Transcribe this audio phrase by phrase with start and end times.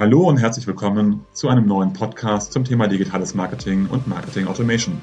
[0.00, 4.98] Hallo und herzlich willkommen zu einem neuen Podcast zum Thema digitales Marketing und Marketing Automation.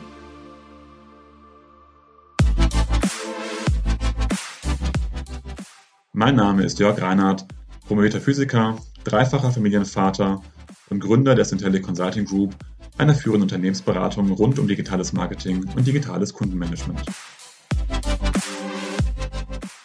[6.13, 7.45] Mein Name ist Jörg Reinhardt,
[7.85, 10.41] promovierter Physiker, dreifacher Familienvater
[10.89, 12.55] und Gründer der Syntellic Consulting Group,
[12.97, 17.05] einer führenden Unternehmensberatung rund um digitales Marketing und digitales Kundenmanagement.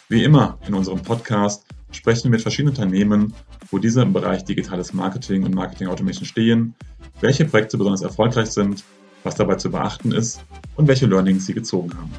[0.09, 3.33] Wie immer in unserem Podcast sprechen wir mit verschiedenen Unternehmen,
[3.71, 6.75] wo diese im Bereich digitales Marketing und Marketing Automation stehen,
[7.21, 8.83] welche Projekte besonders erfolgreich sind,
[9.23, 10.43] was dabei zu beachten ist
[10.75, 12.11] und welche Learnings sie gezogen haben.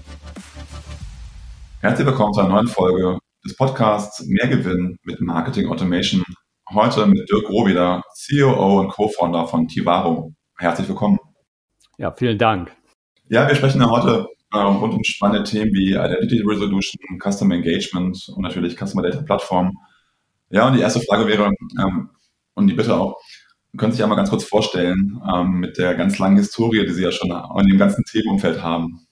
[1.81, 6.25] Herzlich willkommen zu einer neuen Folge des Podcasts Mehr Gewinn mit Marketing Automation.
[6.73, 10.33] Heute mit Dirk Rohweder, CEO und Co-Founder von Tivaro.
[10.57, 11.19] Herzlich willkommen.
[11.99, 12.73] Ja, vielen Dank.
[13.29, 18.29] Ja, wir sprechen ja heute äh, rund um spannende Themen wie Identity Resolution, Customer Engagement
[18.35, 19.73] und natürlich Customer Data Plattform.
[20.51, 22.11] Ja, und die erste Frage wäre, ähm,
[22.55, 23.17] und die Bitte auch,
[23.77, 27.03] können Sie sich einmal ganz kurz vorstellen ähm, mit der ganz langen Historie, die Sie
[27.03, 29.04] ja schon in dem ganzen Themenumfeld haben.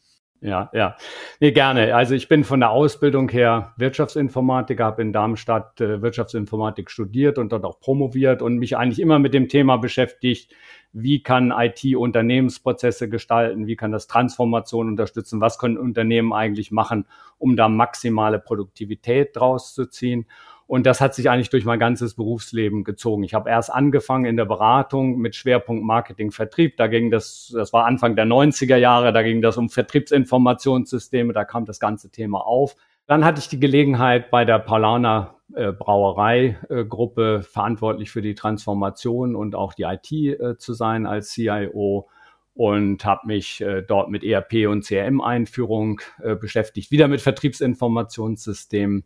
[0.43, 0.97] Ja, ja.
[1.39, 1.95] Nee, gerne.
[1.95, 7.53] Also ich bin von der Ausbildung her Wirtschaftsinformatiker, habe in Darmstadt äh, Wirtschaftsinformatik studiert und
[7.53, 10.53] dort auch promoviert und mich eigentlich immer mit dem Thema beschäftigt,
[10.93, 17.07] wie kann IT Unternehmensprozesse gestalten, wie kann das Transformation unterstützen, was können Unternehmen eigentlich machen,
[17.39, 20.27] um da maximale Produktivität draus zu ziehen.
[20.73, 23.25] Und das hat sich eigentlich durch mein ganzes Berufsleben gezogen.
[23.25, 26.79] Ich habe erst angefangen in der Beratung mit Schwerpunkt Marketing, Vertrieb.
[26.79, 31.45] Da ging das, das war Anfang der 90er Jahre, da ging das um Vertriebsinformationssysteme, da
[31.45, 32.75] kam das ganze Thema auf.
[33.07, 39.37] Dann hatte ich die Gelegenheit bei der Paulaner äh, Brauerei-Gruppe äh, verantwortlich für die Transformation
[39.37, 42.09] und auch die IT äh, zu sein als CIO
[42.55, 49.05] und habe mich äh, dort mit ERP und CRM-Einführung äh, beschäftigt, wieder mit Vertriebsinformationssystemen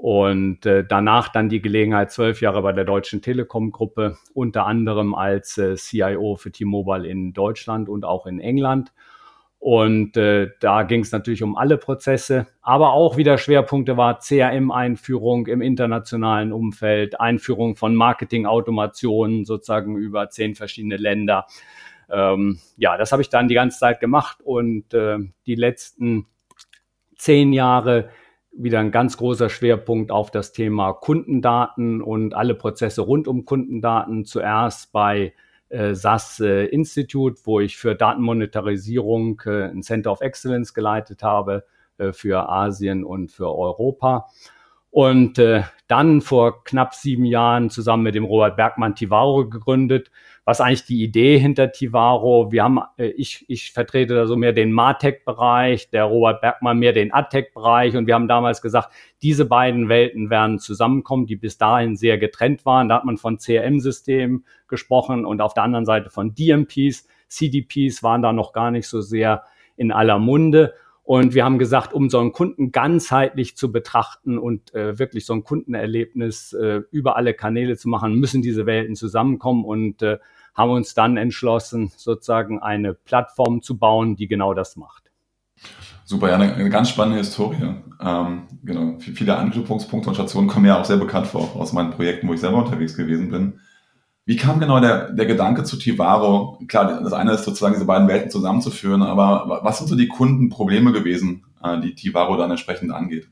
[0.00, 5.58] und äh, danach dann die Gelegenheit, zwölf Jahre bei der Deutschen Telekom-Gruppe, unter anderem als
[5.58, 8.94] äh, CIO für T-Mobile in Deutschland und auch in England.
[9.58, 15.46] Und äh, da ging es natürlich um alle Prozesse, aber auch wieder Schwerpunkte war CRM-Einführung
[15.48, 21.44] im internationalen Umfeld, Einführung von Marketing-Automationen sozusagen über zehn verschiedene Länder.
[22.08, 26.24] Ähm, ja, das habe ich dann die ganze Zeit gemacht und äh, die letzten
[27.16, 28.08] zehn Jahre
[28.52, 34.24] wieder ein ganz großer Schwerpunkt auf das Thema Kundendaten und alle Prozesse rund um Kundendaten.
[34.24, 35.34] Zuerst bei
[35.68, 41.64] äh, SAS äh, Institute, wo ich für Datenmonetarisierung äh, ein Center of Excellence geleitet habe
[41.98, 44.26] äh, für Asien und für Europa.
[44.90, 50.10] Und äh, dann vor knapp sieben Jahren zusammen mit dem Robert Bergmann Tivaro gegründet.
[50.50, 52.50] Was eigentlich die Idee hinter Tivaro?
[52.50, 56.92] Wir haben, äh, ich, ich vertrete da so mehr den Martech-Bereich, der Robert Bergmann mehr
[56.92, 57.96] den Adtech-Bereich.
[57.96, 62.66] Und wir haben damals gesagt, diese beiden Welten werden zusammenkommen, die bis dahin sehr getrennt
[62.66, 62.88] waren.
[62.88, 67.06] Da hat man von CRM-Systemen gesprochen und auf der anderen Seite von DMPs.
[67.28, 69.44] CDPs waren da noch gar nicht so sehr
[69.76, 70.74] in aller Munde.
[71.04, 75.32] Und wir haben gesagt, um so einen Kunden ganzheitlich zu betrachten und äh, wirklich so
[75.32, 80.18] ein Kundenerlebnis äh, über alle Kanäle zu machen, müssen diese Welten zusammenkommen und äh,
[80.54, 85.10] haben uns dann entschlossen, sozusagen eine Plattform zu bauen, die genau das macht.
[86.04, 87.76] Super, ja, eine, eine ganz spannende Historie.
[88.00, 92.26] Ähm, genau, viele Anknüpfungspunkte und Stationen kommen ja auch sehr bekannt vor aus meinen Projekten,
[92.26, 93.60] wo ich selber unterwegs gewesen bin.
[94.24, 96.58] Wie kam genau der, der Gedanke zu Tivaro?
[96.68, 100.92] Klar, das eine ist sozusagen diese beiden Welten zusammenzuführen, aber was sind so die Kundenprobleme
[100.92, 103.28] gewesen, äh, die Tivaro dann entsprechend angeht?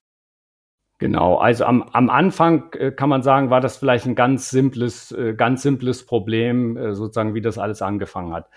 [0.99, 5.13] Genau, also am, am Anfang äh, kann man sagen, war das vielleicht ein ganz simples,
[5.13, 8.49] äh, ganz simples Problem, sozusagen, wie das alles angefangen hat.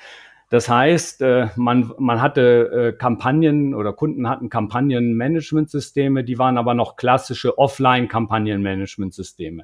[0.50, 1.24] Das heißt,
[1.56, 9.63] man, man hatte Kampagnen oder Kunden hatten Kampagnenmanagementsysteme, die waren aber noch klassische Offline-Kampagnenmanagementsysteme.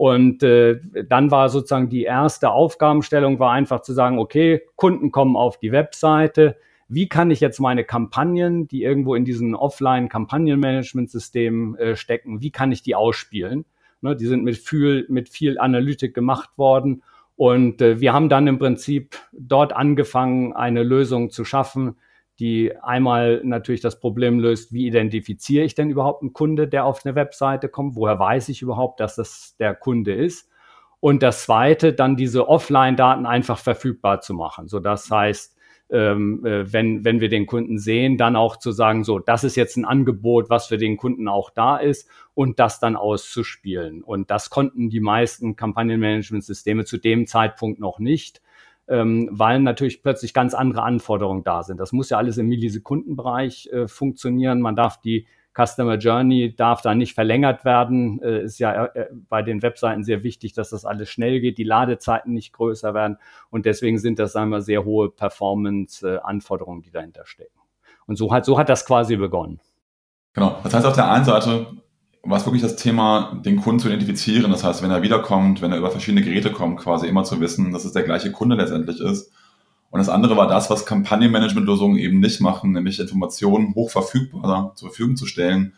[0.00, 5.36] Und äh, dann war sozusagen die erste Aufgabenstellung war einfach zu sagen, okay, Kunden kommen
[5.36, 6.56] auf die Webseite.
[6.92, 12.72] Wie kann ich jetzt meine Kampagnen, die irgendwo in diesen Offline-Kampagnenmanagement-Systemen äh, stecken, wie kann
[12.72, 13.64] ich die ausspielen?
[14.00, 17.04] Ne, die sind mit viel, mit viel Analytik gemacht worden.
[17.36, 21.94] Und äh, wir haben dann im Prinzip dort angefangen, eine Lösung zu schaffen,
[22.40, 27.06] die einmal natürlich das Problem löst, wie identifiziere ich denn überhaupt einen Kunde, der auf
[27.06, 27.94] eine Webseite kommt?
[27.94, 30.50] Woher weiß ich überhaupt, dass das der Kunde ist?
[30.98, 34.66] Und das zweite, dann diese Offline-Daten einfach verfügbar zu machen.
[34.66, 35.54] So, das heißt,
[35.90, 39.56] ähm, äh, wenn, wenn wir den Kunden sehen, dann auch zu sagen, so, das ist
[39.56, 44.02] jetzt ein Angebot, was für den Kunden auch da ist und das dann auszuspielen.
[44.02, 48.40] Und das konnten die meisten Kampagnenmanagementsysteme zu dem Zeitpunkt noch nicht
[48.90, 51.78] ähm, weil natürlich plötzlich ganz andere Anforderungen da sind.
[51.78, 54.60] Das muss ja alles im Millisekundenbereich äh, funktionieren.
[54.60, 58.22] Man darf die Customer Journey darf da nicht verlängert werden.
[58.22, 61.64] Äh, ist ja äh, bei den Webseiten sehr wichtig, dass das alles schnell geht, die
[61.64, 63.16] Ladezeiten nicht größer werden.
[63.50, 67.58] Und deswegen sind das, sagen wir, sehr hohe Performance-Anforderungen, die dahinter stecken.
[68.06, 69.60] Und so hat, so hat das quasi begonnen.
[70.32, 70.58] Genau.
[70.62, 71.66] Das heißt, auf der einen Seite
[72.22, 74.50] war es wirklich das Thema, den Kunden zu identifizieren.
[74.50, 77.72] Das heißt, wenn er wiederkommt, wenn er über verschiedene Geräte kommt, quasi immer zu wissen,
[77.72, 79.32] dass es der gleiche Kunde letztendlich ist.
[79.90, 84.88] Und das andere war das, was Kampagnenmanagement-Lösungen eben nicht machen, nämlich Informationen hoch verfügbar zur
[84.88, 85.74] Verfügung zu stellen,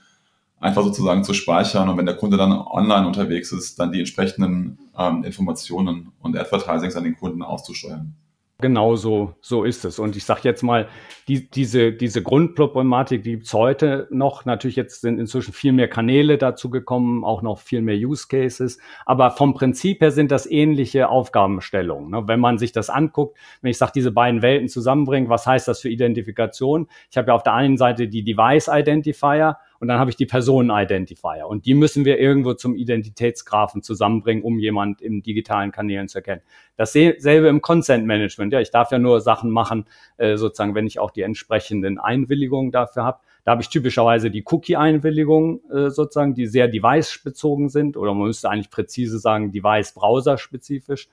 [0.61, 4.79] einfach sozusagen zu speichern und wenn der Kunde dann online unterwegs ist, dann die entsprechenden
[4.97, 8.15] ähm, Informationen und Advertisings an den Kunden auszusteuern.
[8.63, 9.99] Genau so, so ist es.
[9.99, 10.89] Und ich sage jetzt mal,
[11.27, 14.45] die, diese, diese Grundproblematik, die gibt's heute noch.
[14.45, 18.79] Natürlich jetzt sind inzwischen viel mehr Kanäle dazu gekommen, auch noch viel mehr Use Cases.
[19.05, 22.11] Aber vom Prinzip her sind das ähnliche Aufgabenstellungen.
[22.13, 22.23] Ne?
[22.29, 25.81] Wenn man sich das anguckt, wenn ich sage, diese beiden Welten zusammenbringen, was heißt das
[25.81, 26.87] für Identifikation?
[27.11, 30.27] Ich habe ja auf der einen Seite die Device Identifier und dann habe ich die
[30.27, 31.49] Personen-Identifier.
[31.49, 36.41] Und die müssen wir irgendwo zum Identitätsgraphen zusammenbringen, um jemand im digitalen Kanälen zu erkennen.
[36.77, 38.53] Dasselbe im Consent-Management.
[38.53, 39.87] Ja, ich darf ja nur Sachen machen,
[40.19, 43.19] äh, sozusagen, wenn ich auch die entsprechenden Einwilligungen dafür habe.
[43.45, 48.49] Da habe ich typischerweise die Cookie-Einwilligungen äh, sozusagen, die sehr device-bezogen sind oder man müsste
[48.49, 51.09] eigentlich präzise sagen, device-browser-spezifisch.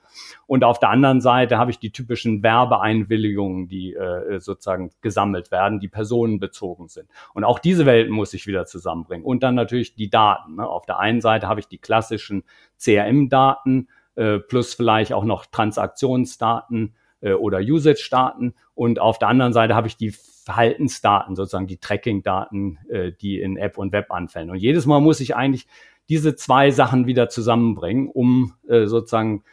[0.46, 5.80] Und auf der anderen Seite habe ich die typischen Werbeeinwilligungen, die äh, sozusagen gesammelt werden,
[5.80, 7.10] die personenbezogen sind.
[7.34, 9.25] Und auch diese Welten muss ich wieder zusammenbringen.
[9.25, 10.56] Und dann natürlich die Daten.
[10.56, 10.68] Ne?
[10.68, 12.44] Auf der einen Seite habe ich die klassischen
[12.78, 18.54] CRM-Daten äh, plus vielleicht auch noch Transaktionsdaten äh, oder Usage-Daten.
[18.75, 23.57] Und auf der anderen Seite habe ich die Verhaltensdaten, sozusagen die Tracking-Daten, äh, die in
[23.57, 24.50] App und Web anfällen.
[24.50, 25.68] Und jedes Mal muss ich eigentlich
[26.07, 29.44] diese zwei Sachen wieder zusammenbringen, um äh, sozusagen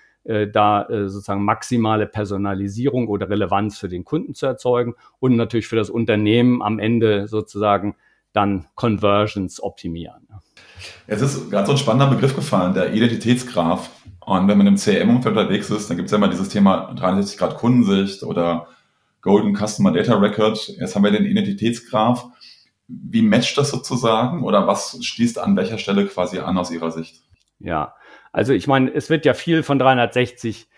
[0.52, 5.88] da sozusagen maximale Personalisierung oder Relevanz für den Kunden zu erzeugen und natürlich für das
[5.88, 7.94] Unternehmen am Ende sozusagen
[8.32, 10.26] dann Conversions optimieren.
[11.06, 13.88] Es ist gerade so ein spannender Begriff gefallen, der Identitätsgraph.
[14.26, 17.38] Und wenn man im CRM-Umfeld unterwegs ist, dann gibt es ja immer dieses Thema 360
[17.38, 18.66] Grad Kundensicht oder
[19.20, 20.66] Golden Customer Data Record.
[20.80, 22.24] Jetzt haben wir den Identitätsgraph.
[22.88, 27.22] Wie matcht das sozusagen oder was schließt an welcher Stelle quasi an aus Ihrer Sicht?
[27.60, 27.94] Ja,
[28.32, 30.68] also ich meine, es wird ja viel von 360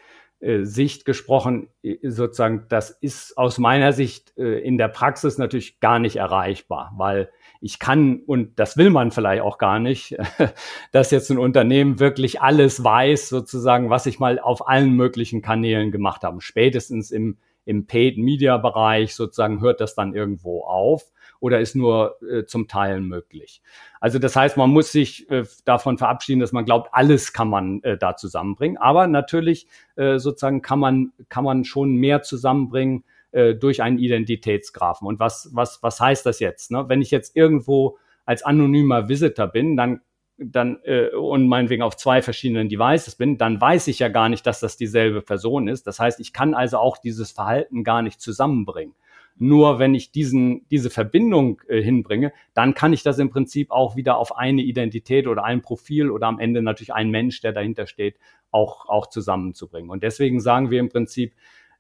[0.40, 1.68] äh, Sicht gesprochen,
[2.02, 7.30] sozusagen, das ist aus meiner Sicht äh, in der Praxis natürlich gar nicht erreichbar, weil
[7.60, 10.16] ich kann, und das will man vielleicht auch gar nicht,
[10.92, 15.90] dass jetzt ein Unternehmen wirklich alles weiß, sozusagen, was ich mal auf allen möglichen Kanälen
[15.90, 16.40] gemacht habe.
[16.40, 17.38] Spätestens im
[17.68, 23.60] im Paid-Media-Bereich sozusagen hört das dann irgendwo auf oder ist nur äh, zum Teil möglich.
[24.00, 27.82] Also das heißt, man muss sich äh, davon verabschieden, dass man glaubt, alles kann man
[27.82, 28.78] äh, da zusammenbringen.
[28.78, 35.06] Aber natürlich äh, sozusagen kann man, kann man schon mehr zusammenbringen äh, durch einen Identitätsgraphen.
[35.06, 36.70] Und was, was, was heißt das jetzt?
[36.70, 36.88] Ne?
[36.88, 40.00] Wenn ich jetzt irgendwo als anonymer Visitor bin, dann
[40.38, 44.46] dann äh, und meinetwegen auf zwei verschiedenen Devices bin, dann weiß ich ja gar nicht,
[44.46, 45.86] dass das dieselbe Person ist.
[45.86, 48.94] Das heißt, ich kann also auch dieses Verhalten gar nicht zusammenbringen.
[49.40, 53.94] Nur wenn ich diesen, diese Verbindung äh, hinbringe, dann kann ich das im Prinzip auch
[53.94, 57.86] wieder auf eine Identität oder ein Profil oder am Ende natürlich ein Mensch, der dahinter
[57.86, 58.16] steht,
[58.50, 59.90] auch, auch zusammenzubringen.
[59.90, 61.34] Und deswegen sagen wir im Prinzip,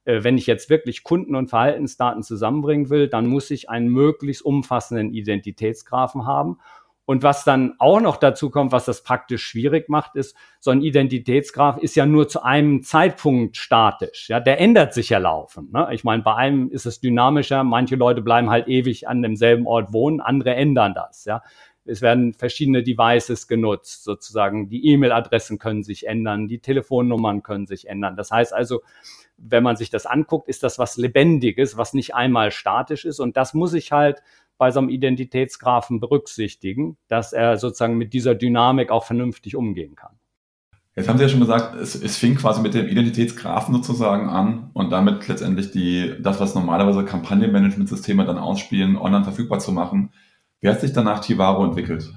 [0.08, 5.12] wenn ich jetzt wirklich Kunden- und Verhaltensdaten zusammenbringen will, dann muss ich einen möglichst umfassenden
[5.12, 6.58] Identitätsgraphen haben.
[7.04, 10.82] Und was dann auch noch dazu kommt, was das praktisch schwierig macht, ist, so ein
[10.82, 14.28] Identitätsgraph ist ja nur zu einem Zeitpunkt statisch.
[14.28, 15.72] Ja, der ändert sich ja laufend.
[15.72, 15.88] Ne?
[15.92, 17.64] Ich meine, bei einem ist es dynamischer.
[17.64, 21.24] Manche Leute bleiben halt ewig an demselben Ort wohnen, andere ändern das.
[21.24, 21.42] Ja,
[21.88, 24.68] es werden verschiedene Devices genutzt, sozusagen.
[24.68, 28.16] Die E-Mail-Adressen können sich ändern, die Telefonnummern können sich ändern.
[28.16, 28.82] Das heißt also,
[29.36, 33.20] wenn man sich das anguckt, ist das was Lebendiges, was nicht einmal statisch ist.
[33.20, 34.22] Und das muss ich halt
[34.58, 40.18] bei so einem Identitätsgraphen berücksichtigen, dass er sozusagen mit dieser Dynamik auch vernünftig umgehen kann.
[40.96, 44.70] Jetzt haben Sie ja schon gesagt, es, es fing quasi mit dem Identitätsgraphen sozusagen an
[44.72, 50.10] und damit letztendlich die, das, was normalerweise Kampagnenmanagementsysteme dann ausspielen, online verfügbar zu machen.
[50.60, 52.12] Wie hat sich danach Tivaro entwickelt?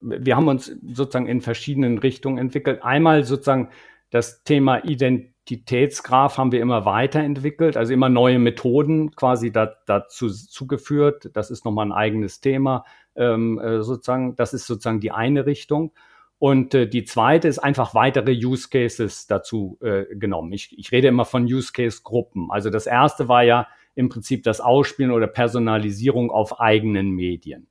[0.00, 2.82] Wir haben uns sozusagen in verschiedenen Richtungen entwickelt.
[2.82, 3.70] Einmal sozusagen
[4.10, 11.30] das Thema Identitätsgraph haben wir immer weiterentwickelt, also immer neue Methoden quasi da, dazu zugeführt.
[11.34, 12.84] Das ist nochmal ein eigenes Thema.
[13.14, 15.92] Ähm, äh, sozusagen, das ist sozusagen die eine Richtung.
[16.38, 20.52] Und äh, die zweite ist einfach weitere Use Cases dazu äh, genommen.
[20.52, 22.50] Ich, ich rede immer von Use Case Gruppen.
[22.50, 27.68] Also das erste war ja im Prinzip das Ausspielen oder Personalisierung auf eigenen Medien.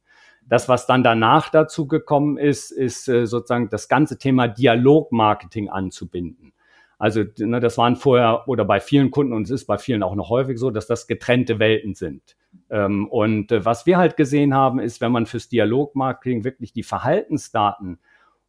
[0.51, 6.51] Das, was dann danach dazu gekommen ist, ist äh, sozusagen das ganze Thema Dialogmarketing anzubinden.
[6.97, 10.13] Also ne, das waren vorher oder bei vielen Kunden und es ist bei vielen auch
[10.13, 12.35] noch häufig so, dass das getrennte Welten sind.
[12.69, 16.83] Ähm, und äh, was wir halt gesehen haben, ist, wenn man fürs Dialogmarketing wirklich die
[16.83, 17.99] Verhaltensdaten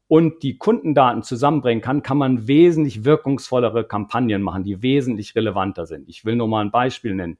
[0.09, 6.09] und die Kundendaten zusammenbringen kann, kann man wesentlich wirkungsvollere Kampagnen machen, die wesentlich relevanter sind.
[6.09, 7.39] Ich will nur mal ein Beispiel nennen.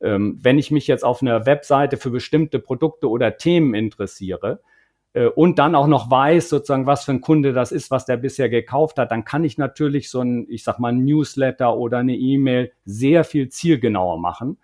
[0.00, 4.60] Ähm, wenn ich mich jetzt auf einer Webseite für bestimmte Produkte oder Themen interessiere,
[5.16, 8.18] äh, und dann auch noch weiß, sozusagen, was für ein Kunde das ist, was der
[8.18, 12.14] bisher gekauft hat, dann kann ich natürlich so ein, ich sag mal, Newsletter oder eine
[12.14, 14.58] E-Mail sehr viel zielgenauer machen.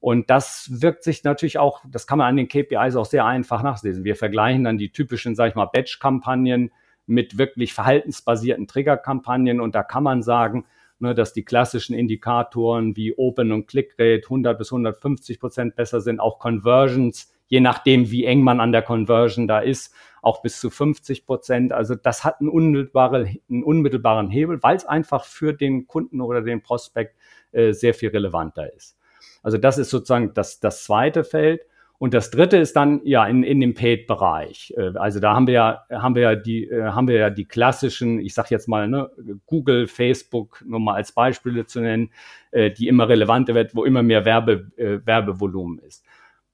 [0.00, 3.62] Und das wirkt sich natürlich auch, das kann man an den KPIs auch sehr einfach
[3.62, 4.04] nachlesen.
[4.04, 6.72] Wir vergleichen dann die typischen, sag ich mal, Batch-Kampagnen
[7.06, 10.64] mit wirklich verhaltensbasierten Trigger-Kampagnen und da kann man sagen,
[11.00, 16.20] ne, dass die klassischen Indikatoren wie Open- und Click-Rate 100 bis 150 Prozent besser sind,
[16.20, 20.70] auch Conversions je nachdem, wie eng man an der Conversion da ist, auch bis zu
[20.70, 21.72] 50 Prozent.
[21.72, 26.42] Also das hat einen, unmittelbare, einen unmittelbaren Hebel, weil es einfach für den Kunden oder
[26.42, 27.16] den Prospekt
[27.52, 28.96] äh, sehr viel relevanter ist.
[29.42, 31.62] Also das ist sozusagen das, das zweite Feld.
[31.98, 34.72] Und das dritte ist dann ja in, in dem Paid-Bereich.
[34.76, 37.44] Äh, also da haben wir ja, haben wir ja die, äh, haben wir ja die
[37.44, 39.10] klassischen, ich sage jetzt mal, ne,
[39.46, 42.10] Google, Facebook, nur mal als Beispiele zu nennen,
[42.52, 46.04] äh, die immer relevanter wird, wo immer mehr Werbe, Werbevolumen ist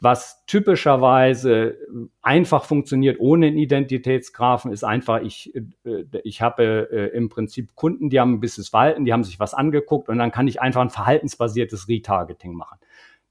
[0.01, 1.79] was typischerweise
[2.21, 5.55] einfach funktioniert ohne einen Identitätsgrafen, ist einfach, ich,
[6.25, 10.11] ich habe im Prinzip Kunden, die haben ein bisschen Verhalten, die haben sich was angeguckt
[10.11, 12.77] und dann kann ich einfach ein verhaltensbasiertes Retargeting machen.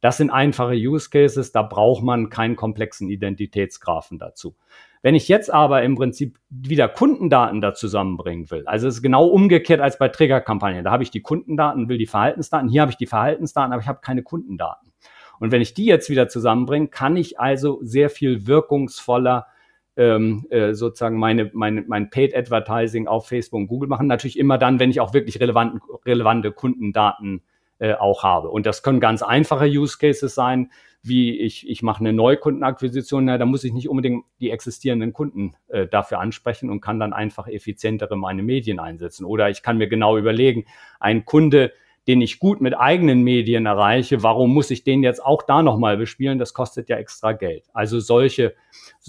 [0.03, 4.57] Das sind einfache Use Cases, da braucht man keinen komplexen Identitätsgrafen dazu.
[5.01, 9.27] Wenn ich jetzt aber im Prinzip wieder Kundendaten da zusammenbringen will, also es ist genau
[9.27, 12.97] umgekehrt als bei Triggerkampagnen, da habe ich die Kundendaten, will die Verhaltensdaten, hier habe ich
[12.97, 14.91] die Verhaltensdaten, aber ich habe keine Kundendaten.
[15.39, 19.47] Und wenn ich die jetzt wieder zusammenbringe, kann ich also sehr viel wirkungsvoller
[19.95, 24.07] ähm, äh, sozusagen meine, meine, mein Paid Advertising auf Facebook und Google machen.
[24.07, 27.43] Natürlich immer dann, wenn ich auch wirklich relevanten, relevante Kundendaten
[27.83, 28.49] äh, auch habe.
[28.49, 30.71] Und das können ganz einfache Use Cases sein,
[31.01, 35.57] wie ich, ich mache eine Neukundenakquisition, na, da muss ich nicht unbedingt die existierenden Kunden
[35.67, 39.25] äh, dafür ansprechen und kann dann einfach effizientere meine Medien einsetzen.
[39.25, 40.63] Oder ich kann mir genau überlegen,
[41.01, 41.73] ein Kunde,
[42.07, 45.97] den ich gut mit eigenen Medien erreiche, warum muss ich den jetzt auch da nochmal
[45.97, 46.39] bespielen?
[46.39, 47.65] Das kostet ja extra Geld.
[47.73, 48.55] Also solche,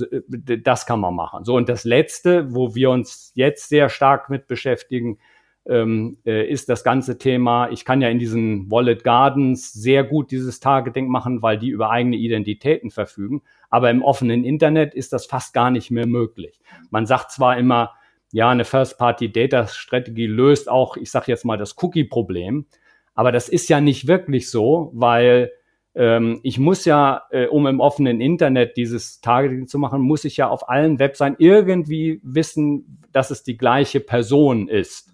[0.00, 1.44] äh, das kann man machen.
[1.44, 5.18] So, und das Letzte, wo wir uns jetzt sehr stark mit beschäftigen,
[5.66, 10.30] ähm, äh, ist das ganze Thema, ich kann ja in diesen Wallet Gardens sehr gut
[10.30, 13.42] dieses Targeting machen, weil die über eigene Identitäten verfügen.
[13.70, 16.60] Aber im offenen Internet ist das fast gar nicht mehr möglich.
[16.90, 17.92] Man sagt zwar immer,
[18.32, 22.66] ja, eine First-Party-Data-Strategie löst auch, ich sage jetzt mal, das Cookie-Problem.
[23.14, 25.52] Aber das ist ja nicht wirklich so, weil
[25.94, 30.36] ähm, ich muss ja, äh, um im offenen Internet dieses Targeting zu machen, muss ich
[30.36, 35.13] ja auf allen Webseiten irgendwie wissen, dass es die gleiche Person ist.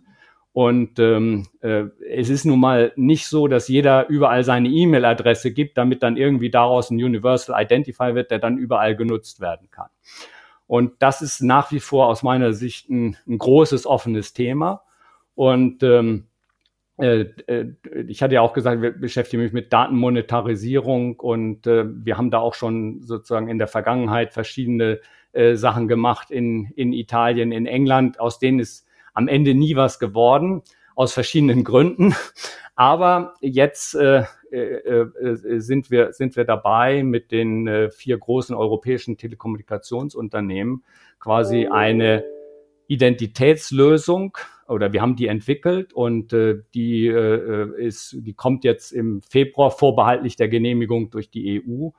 [0.52, 5.78] Und ähm, äh, es ist nun mal nicht so, dass jeder überall seine E-Mail-Adresse gibt,
[5.78, 9.88] damit dann irgendwie daraus ein Universal Identifier wird, der dann überall genutzt werden kann.
[10.66, 14.82] Und das ist nach wie vor aus meiner Sicht ein, ein großes offenes Thema.
[15.34, 16.26] Und ähm,
[17.00, 17.72] äh, äh,
[18.06, 22.38] ich hatte ja auch gesagt, wir beschäftigen mich mit Datenmonetarisierung und äh, wir haben da
[22.38, 25.00] auch schon sozusagen in der Vergangenheit verschiedene
[25.52, 30.62] Sachen gemacht in, in Italien, in England, aus denen ist am Ende nie was geworden,
[30.94, 32.14] aus verschiedenen Gründen.
[32.74, 35.06] Aber jetzt äh, äh,
[35.58, 40.84] sind, wir, sind wir dabei, mit den vier großen europäischen Telekommunikationsunternehmen
[41.18, 42.24] quasi eine
[42.90, 44.36] Identitätslösung
[44.66, 49.70] oder wir haben die entwickelt und äh, die äh, ist, die kommt jetzt im Februar
[49.70, 51.90] vorbehaltlich der Genehmigung durch die EU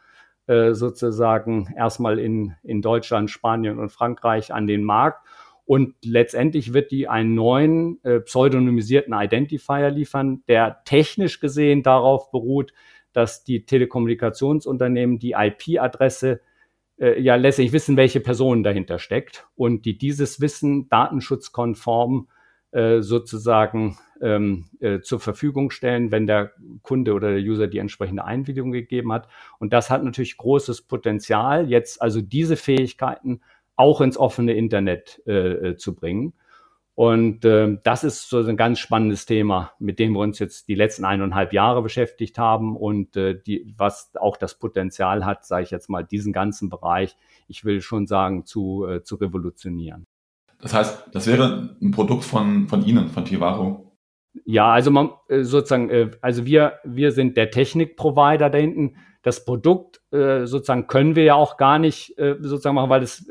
[0.47, 5.25] äh, sozusagen erstmal in, in Deutschland, Spanien und Frankreich an den Markt.
[5.71, 12.73] Und letztendlich wird die einen neuen äh, pseudonymisierten Identifier liefern, der technisch gesehen darauf beruht,
[13.13, 16.41] dass die Telekommunikationsunternehmen die IP-Adresse
[16.99, 22.27] äh, ja letztlich wissen, welche Person dahinter steckt und die dieses Wissen datenschutzkonform
[22.71, 26.51] äh, sozusagen ähm, äh, zur Verfügung stellen, wenn der
[26.81, 29.29] Kunde oder der User die entsprechende Einwilligung gegeben hat.
[29.57, 33.39] Und das hat natürlich großes Potenzial, jetzt also diese Fähigkeiten
[33.75, 36.33] auch ins offene Internet äh, äh zu bringen.
[36.93, 40.75] Und äh, das ist so ein ganz spannendes Thema, mit dem wir uns jetzt die
[40.75, 45.71] letzten eineinhalb Jahre beschäftigt haben und äh, die, was auch das Potenzial hat, sage ich
[45.71, 47.15] jetzt mal, diesen ganzen Bereich,
[47.47, 50.05] ich will schon sagen, zu, äh, zu revolutionieren.
[50.61, 53.91] Das heißt, das wäre ein Produkt von, von Ihnen, von Tivaro?
[54.45, 58.95] Ja, also man äh, sozusagen, äh, also wir, wir sind der Technikprovider da hinten.
[59.21, 63.29] Das Produkt äh, sozusagen können wir ja auch gar nicht sozusagen machen, weil es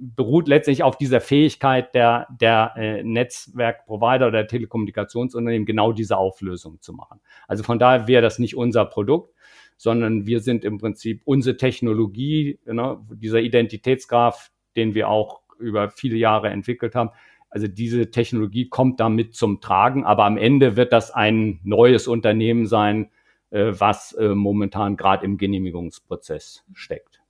[0.00, 6.92] beruht letztlich auf dieser Fähigkeit der, der Netzwerkprovider oder der Telekommunikationsunternehmen, genau diese Auflösung zu
[6.92, 7.20] machen.
[7.46, 9.32] Also von daher wäre das nicht unser Produkt,
[9.76, 16.16] sondern wir sind im Prinzip unsere Technologie, ne, dieser Identitätsgraph, den wir auch über viele
[16.16, 17.10] Jahre entwickelt haben,
[17.54, 22.66] also diese Technologie kommt damit zum Tragen, aber am Ende wird das ein neues Unternehmen
[22.66, 23.08] sein, äh,
[23.54, 27.20] was äh, momentan gerade im Genehmigungsprozess steckt.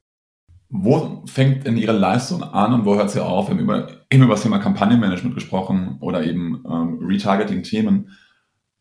[0.71, 3.49] Wo fängt denn Ihre Leistung an und wo hört sie auf?
[3.49, 8.11] Wir haben über, eben über das Thema Kampagnenmanagement gesprochen oder eben ähm, Retargeting-Themen.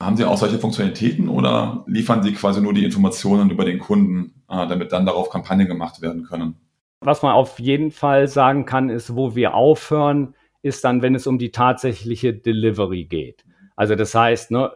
[0.01, 4.43] Haben Sie auch solche Funktionalitäten oder liefern Sie quasi nur die Informationen über den Kunden,
[4.49, 6.55] äh, damit dann darauf Kampagnen gemacht werden können?
[7.01, 11.27] Was man auf jeden Fall sagen kann, ist, wo wir aufhören, ist dann, wenn es
[11.27, 13.45] um die tatsächliche Delivery geht.
[13.75, 14.71] Also das heißt, ne,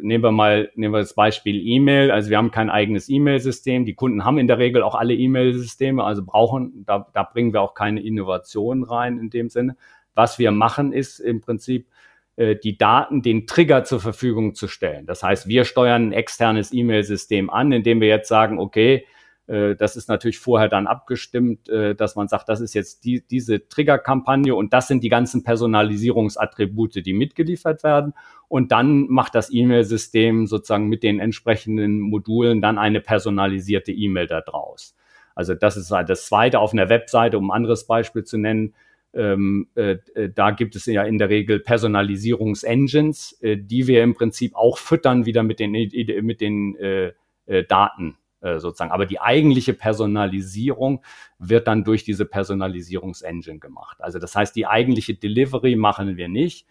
[0.00, 2.10] nehmen wir mal nehmen wir das Beispiel E-Mail.
[2.10, 3.84] Also wir haben kein eigenes E-Mail-System.
[3.84, 7.62] Die Kunden haben in der Regel auch alle E-Mail-Systeme, also brauchen, da, da bringen wir
[7.62, 9.76] auch keine Innovation rein in dem Sinne.
[10.14, 11.86] Was wir machen, ist im Prinzip
[12.36, 15.06] äh, die Daten, den Trigger zur Verfügung zu stellen.
[15.06, 19.06] Das heißt, wir steuern ein externes E-Mail-System an, indem wir jetzt sagen, okay,
[19.76, 23.68] das ist natürlich vorher dann abgestimmt, äh, dass man sagt, das ist jetzt die, diese
[23.68, 28.14] Triggerkampagne und das sind die ganzen Personalisierungsattribute, die mitgeliefert werden.
[28.48, 34.96] Und dann macht das E-Mail-System sozusagen mit den entsprechenden Modulen dann eine personalisierte E-Mail daraus.
[35.34, 38.74] Also das ist halt das Zweite auf einer Webseite, um ein anderes Beispiel zu nennen.
[39.12, 44.14] Ähm, äh, äh, da gibt es ja in der Regel Personalisierungsengines, äh, die wir im
[44.14, 47.12] Prinzip auch füttern wieder mit den, mit den äh,
[47.68, 48.90] Daten äh, sozusagen.
[48.90, 51.02] Aber die eigentliche Personalisierung
[51.38, 54.02] wird dann durch diese Personalisierungsengine gemacht.
[54.02, 56.66] Also das heißt, die eigentliche Delivery machen wir nicht.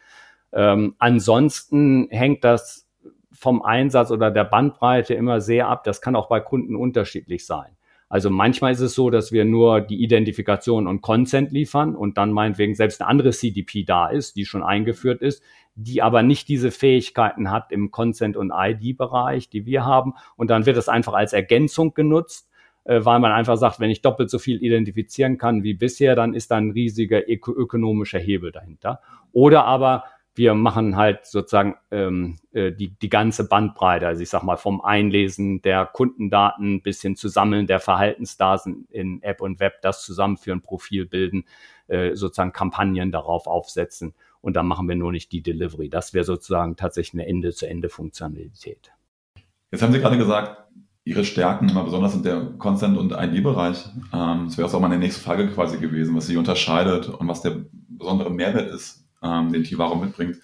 [0.53, 2.87] Ähm, ansonsten hängt das
[3.31, 5.83] vom Einsatz oder der Bandbreite immer sehr ab.
[5.83, 7.77] Das kann auch bei Kunden unterschiedlich sein.
[8.11, 12.33] Also manchmal ist es so, dass wir nur die Identifikation und Consent liefern und dann
[12.33, 15.41] meinetwegen selbst eine andere CDP da ist, die schon eingeführt ist,
[15.75, 20.15] die aber nicht diese Fähigkeiten hat im Consent- und ID-Bereich, die wir haben.
[20.35, 22.49] Und dann wird es einfach als Ergänzung genutzt,
[22.83, 26.33] äh, weil man einfach sagt, wenn ich doppelt so viel identifizieren kann wie bisher, dann
[26.33, 28.99] ist da ein riesiger ökonomischer Hebel dahinter.
[29.31, 30.03] Oder aber
[30.35, 34.81] wir machen halt sozusagen ähm, äh, die, die ganze Bandbreite, also ich sag mal vom
[34.81, 40.61] Einlesen der Kundendaten bis hin zu Sammeln der Verhaltensdaten in App und Web, das zusammenführen,
[40.61, 41.43] Profil bilden,
[41.87, 45.89] äh, sozusagen Kampagnen darauf aufsetzen und dann machen wir nur nicht die Delivery.
[45.89, 48.93] Das wäre sozusagen tatsächlich eine Ende-zu-Ende-Funktionalität.
[49.69, 50.63] Jetzt haben Sie gerade gesagt,
[51.03, 53.89] Ihre Stärken immer besonders in der Consent- und ID-Bereich.
[54.13, 57.57] Ähm, das wäre auch meine nächste Frage quasi gewesen, was Sie unterscheidet und was der
[57.89, 60.37] besondere Mehrwert ist ähm, den Tivaro mitbringt.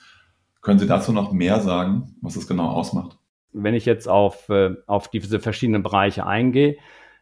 [0.61, 3.17] Können Sie dazu noch mehr sagen, was es genau ausmacht?
[3.53, 6.77] Wenn ich jetzt auf, äh, auf diese verschiedenen Bereiche eingehe,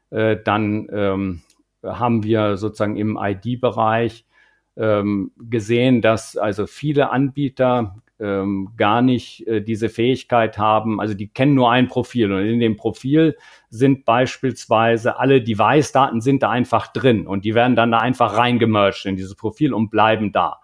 [0.10, 1.42] äh, dann ähm,
[1.84, 4.26] haben wir sozusagen im ID-Bereich
[4.78, 11.28] ähm, gesehen, dass also viele Anbieter ähm, gar nicht äh, diese Fähigkeit haben, also die
[11.28, 13.36] kennen nur ein Profil und in dem Profil
[13.70, 19.06] sind beispielsweise alle Device-Daten sind da einfach drin und die werden dann da einfach reingemerged
[19.06, 20.60] in dieses Profil und bleiben da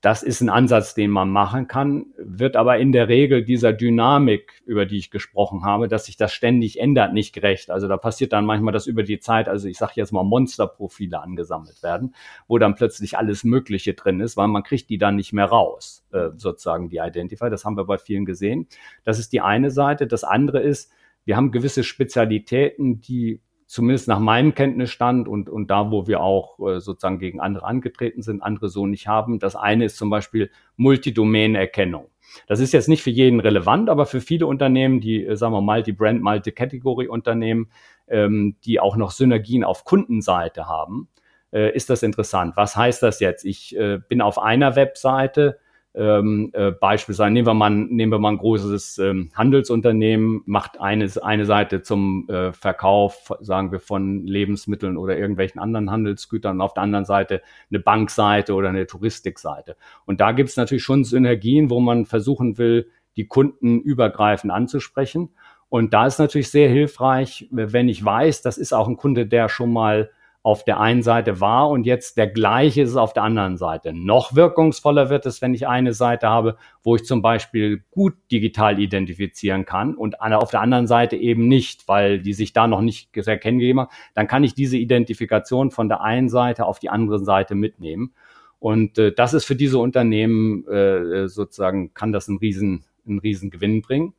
[0.00, 4.62] das ist ein Ansatz, den man machen kann, wird aber in der Regel dieser Dynamik,
[4.64, 7.68] über die ich gesprochen habe, dass sich das ständig ändert, nicht gerecht.
[7.70, 11.20] Also da passiert dann manchmal, dass über die Zeit, also ich sage jetzt mal Monsterprofile
[11.20, 12.14] angesammelt werden,
[12.46, 16.04] wo dann plötzlich alles Mögliche drin ist, weil man kriegt die dann nicht mehr raus,
[16.12, 17.50] äh, sozusagen die Identifier.
[17.50, 18.68] Das haben wir bei vielen gesehen.
[19.02, 20.06] Das ist die eine Seite.
[20.06, 20.92] Das andere ist,
[21.24, 26.58] wir haben gewisse Spezialitäten, die zumindest nach meinem Kenntnisstand und, und da, wo wir auch
[26.58, 29.38] äh, sozusagen gegen andere angetreten sind, andere so nicht haben.
[29.38, 32.06] Das eine ist zum Beispiel Multidomänenerkennung.
[32.46, 35.60] Das ist jetzt nicht für jeden relevant, aber für viele Unternehmen, die, äh, sagen wir,
[35.60, 37.70] Multi-Brand, Multi-Category-Unternehmen,
[38.08, 41.08] ähm, die auch noch Synergien auf Kundenseite haben,
[41.52, 42.56] äh, ist das interessant.
[42.56, 43.44] Was heißt das jetzt?
[43.44, 45.58] Ich äh, bin auf einer Webseite,
[45.94, 51.10] ähm, äh, beispielsweise nehmen wir mal, nehmen wir mal ein großes ähm, Handelsunternehmen, macht eine,
[51.22, 56.74] eine Seite zum äh, Verkauf, sagen wir, von Lebensmitteln oder irgendwelchen anderen Handelsgütern und auf
[56.74, 59.76] der anderen Seite eine Bankseite oder eine Touristikseite.
[60.04, 65.30] Und da gibt es natürlich schon Synergien, wo man versuchen will, die Kunden übergreifend anzusprechen.
[65.68, 69.48] Und da ist natürlich sehr hilfreich, wenn ich weiß, das ist auch ein Kunde, der
[69.48, 70.10] schon mal
[70.48, 73.92] auf der einen Seite war und jetzt der gleiche ist auf der anderen Seite.
[73.92, 78.80] Noch wirkungsvoller wird es, wenn ich eine Seite habe, wo ich zum Beispiel gut digital
[78.80, 83.14] identifizieren kann und auf der anderen Seite eben nicht, weil die sich da noch nicht
[83.14, 83.90] erkennen gegeben haben.
[84.14, 88.14] Dann kann ich diese Identifikation von der einen Seite auf die andere Seite mitnehmen.
[88.58, 93.50] Und äh, das ist für diese Unternehmen äh, sozusagen, kann das einen riesen, einen riesen
[93.50, 94.14] Gewinn bringen.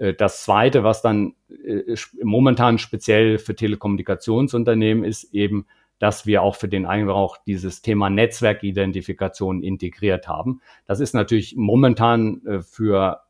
[0.00, 1.34] Äh, das zweite, was dann
[1.64, 5.66] äh, momentan speziell für Telekommunikationsunternehmen ist, eben,
[5.98, 10.62] dass wir auch für den Einbrauch dieses Thema Netzwerkidentifikation integriert haben.
[10.86, 13.22] Das ist natürlich momentan äh, für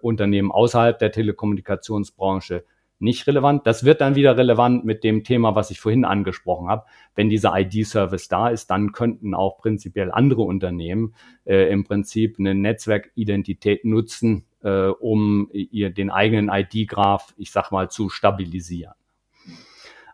[0.00, 2.64] Unternehmen außerhalb der Telekommunikationsbranche
[2.98, 3.64] nicht relevant.
[3.64, 6.84] Das wird dann wieder relevant mit dem Thema, was ich vorhin angesprochen habe.
[7.14, 12.56] Wenn dieser ID-Service da ist, dann könnten auch prinzipiell andere Unternehmen äh, im Prinzip eine
[12.56, 18.94] Netzwerkidentität nutzen, äh, um ihr den eigenen ID-Graph, ich sag mal, zu stabilisieren.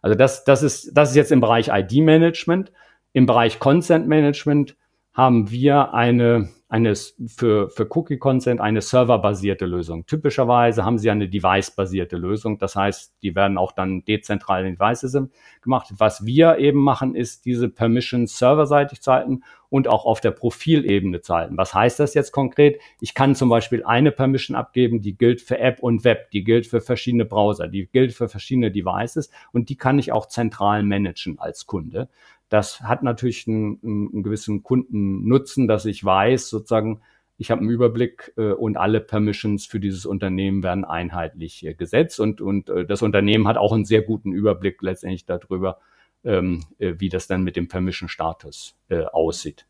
[0.03, 2.73] Also das, das ist, das ist jetzt im Bereich ID-Management.
[3.13, 4.77] Im Bereich Consent Management
[5.13, 10.05] haben wir eine eine für, für Cookie Consent eine serverbasierte Lösung.
[10.05, 12.59] Typischerweise haben sie eine device-basierte Lösung.
[12.59, 15.17] Das heißt, die werden auch dann dezentral in Devices
[15.63, 15.89] gemacht.
[15.97, 21.23] Was wir eben machen, ist diese Permissions serverseitig zu halten und auch auf der Profilebene
[21.23, 21.57] zu halten.
[21.57, 22.81] Was heißt das jetzt konkret?
[23.01, 26.67] Ich kann zum Beispiel eine Permission abgeben, die gilt für App und Web, die gilt
[26.67, 31.39] für verschiedene Browser, die gilt für verschiedene Devices und die kann ich auch zentral managen
[31.39, 32.09] als Kunde.
[32.49, 37.03] Das hat natürlich einen, einen gewissen Kundennutzen, dass ich weiß, sozusagen,
[37.37, 42.21] ich habe einen Überblick äh, und alle Permissions für dieses Unternehmen werden einheitlich äh, gesetzt
[42.21, 45.79] und, und äh, das Unternehmen hat auch einen sehr guten Überblick letztendlich darüber,
[46.25, 49.67] ähm, äh, wie das dann mit dem Permission-Status äh, aussieht.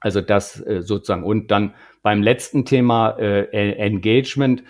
[0.00, 1.24] Also das äh, sozusagen.
[1.24, 4.62] Und dann beim letzten Thema äh, Engagement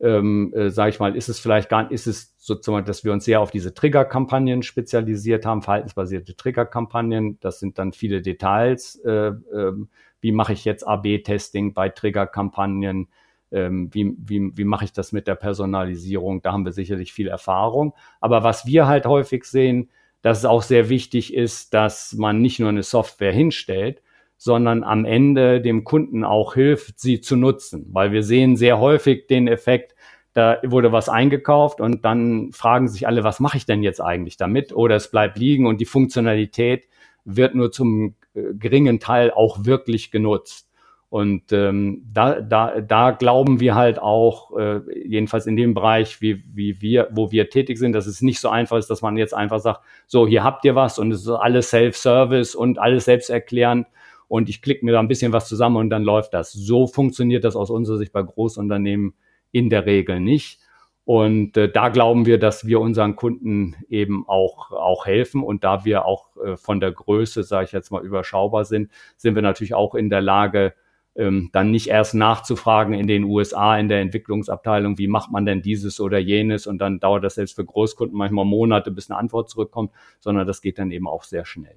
[0.00, 3.12] ähm, äh, sage ich mal, ist es vielleicht gar nicht, ist es sozusagen, dass wir
[3.12, 7.38] uns sehr auf diese Triggerkampagnen spezialisiert haben, verhaltensbasierte Triggerkampagnen.
[7.40, 8.96] Das sind dann viele Details.
[9.04, 9.72] Äh, äh,
[10.20, 13.08] wie mache ich jetzt AB-Testing bei Triggerkampagnen?
[13.52, 16.42] Ähm, wie, wie, wie mache ich das mit der Personalisierung?
[16.42, 17.94] Da haben wir sicherlich viel Erfahrung.
[18.20, 19.90] Aber was wir halt häufig sehen,
[20.22, 24.02] dass es auch sehr wichtig ist, dass man nicht nur eine Software hinstellt,
[24.44, 27.86] sondern am Ende dem Kunden auch hilft, sie zu nutzen.
[27.92, 29.94] Weil wir sehen sehr häufig den Effekt,
[30.34, 34.36] da wurde was eingekauft und dann fragen sich alle, was mache ich denn jetzt eigentlich
[34.36, 34.74] damit?
[34.74, 36.86] Oder es bleibt liegen und die Funktionalität
[37.24, 40.68] wird nur zum äh, geringen Teil auch wirklich genutzt.
[41.08, 46.44] Und ähm, da, da, da glauben wir halt auch, äh, jedenfalls in dem Bereich, wie,
[46.52, 49.32] wie wir, wo wir tätig sind, dass es nicht so einfach ist, dass man jetzt
[49.32, 53.86] einfach sagt, so, hier habt ihr was und es ist alles Self-Service und alles selbsterklärend
[54.28, 56.52] und ich klicke mir da ein bisschen was zusammen und dann läuft das.
[56.52, 59.14] So funktioniert das aus unserer Sicht bei Großunternehmen
[59.52, 60.60] in der Regel nicht.
[61.04, 65.42] Und äh, da glauben wir, dass wir unseren Kunden eben auch, auch helfen.
[65.42, 69.34] Und da wir auch äh, von der Größe, sage ich jetzt mal, überschaubar sind, sind
[69.34, 70.72] wir natürlich auch in der Lage,
[71.16, 75.62] ähm, dann nicht erst nachzufragen in den USA in der Entwicklungsabteilung, wie macht man denn
[75.62, 79.48] dieses oder jenes und dann dauert das selbst für Großkunden manchmal Monate, bis eine Antwort
[79.48, 81.76] zurückkommt, sondern das geht dann eben auch sehr schnell.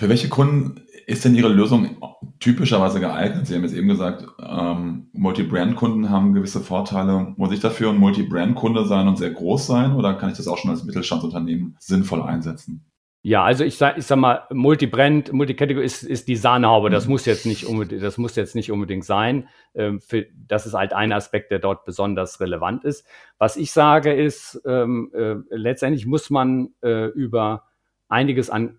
[0.00, 1.98] Für welche Kunden ist denn Ihre Lösung
[2.38, 3.46] typischerweise geeignet?
[3.46, 7.34] Sie haben jetzt eben gesagt, ähm, Multi-Brand-Kunden haben gewisse Vorteile.
[7.36, 10.56] Muss ich dafür ein Multi-Brand-Kunde sein und sehr groß sein oder kann ich das auch
[10.56, 12.90] schon als Mittelstandsunternehmen sinnvoll einsetzen?
[13.20, 16.88] Ja, also ich sag, ich sag mal, Multi-Brand, Multi-Category ist, ist die Sahnehaube.
[16.88, 17.10] Das mhm.
[17.10, 19.48] muss jetzt nicht unbedingt, das muss jetzt nicht unbedingt sein.
[19.74, 23.06] Ähm, für, das ist halt ein Aspekt, der dort besonders relevant ist.
[23.36, 27.64] Was ich sage ist, ähm, äh, letztendlich muss man äh, über
[28.08, 28.78] einiges an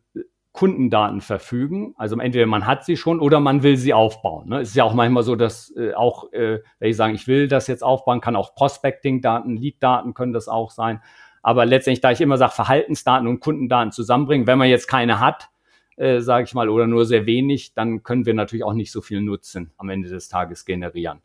[0.54, 1.94] Kundendaten verfügen.
[1.98, 4.50] Also entweder man hat sie schon oder man will sie aufbauen.
[4.50, 4.62] Ne?
[4.62, 7.48] Es ist ja auch manchmal so, dass äh, auch, äh, wenn ich sage, ich will
[7.48, 11.02] das jetzt aufbauen, kann auch Prospecting-Daten, Lead-Daten können das auch sein.
[11.42, 15.50] Aber letztendlich, da ich immer sage, Verhaltensdaten und Kundendaten zusammenbringen, wenn man jetzt keine hat,
[15.96, 19.02] äh, sage ich mal, oder nur sehr wenig, dann können wir natürlich auch nicht so
[19.02, 21.22] viel Nutzen am Ende des Tages generieren.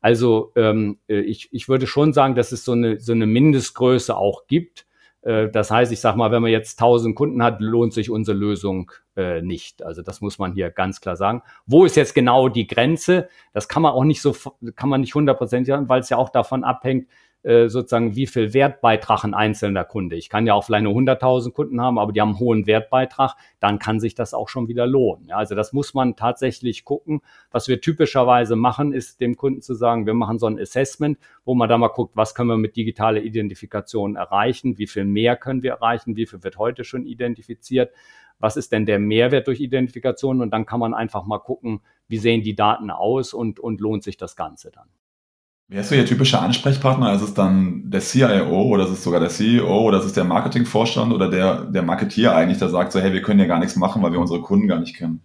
[0.00, 4.16] Also ähm, äh, ich, ich würde schon sagen, dass es so eine, so eine Mindestgröße
[4.16, 4.85] auch gibt
[5.26, 8.92] das heißt, ich sage mal, wenn man jetzt 1000 Kunden hat, lohnt sich unsere Lösung
[9.16, 9.82] äh, nicht.
[9.82, 11.42] Also das muss man hier ganz klar sagen.
[11.66, 13.28] Wo ist jetzt genau die Grenze?
[13.52, 14.36] Das kann man auch nicht so,
[14.76, 17.08] kann man nicht hundertprozentig sagen, weil es ja auch davon abhängt,
[17.46, 20.16] äh, sozusagen, wie viel Wertbeitrag ein einzelner Kunde.
[20.16, 23.36] Ich kann ja auch vielleicht nur 100.000 Kunden haben, aber die haben einen hohen Wertbeitrag,
[23.60, 25.28] dann kann sich das auch schon wieder lohnen.
[25.28, 27.20] Ja, also das muss man tatsächlich gucken.
[27.52, 31.54] Was wir typischerweise machen, ist dem Kunden zu sagen, wir machen so ein Assessment, wo
[31.54, 35.62] man da mal guckt, was können wir mit digitaler Identifikation erreichen, wie viel mehr können
[35.62, 37.92] wir erreichen, wie viel wird heute schon identifiziert
[38.38, 42.18] was ist denn der Mehrwert durch Identifikation und dann kann man einfach mal gucken, wie
[42.18, 44.90] sehen die Daten aus und, und lohnt sich das Ganze dann.
[45.68, 47.12] Wer ist so Ihr typischer Ansprechpartner?
[47.14, 50.22] Ist es dann der CIO oder ist es sogar der CEO oder ist es der
[50.22, 53.74] Marketingvorstand oder der, der Marketier eigentlich, der sagt so, hey, wir können ja gar nichts
[53.74, 55.20] machen, weil wir unsere Kunden gar nicht kennen?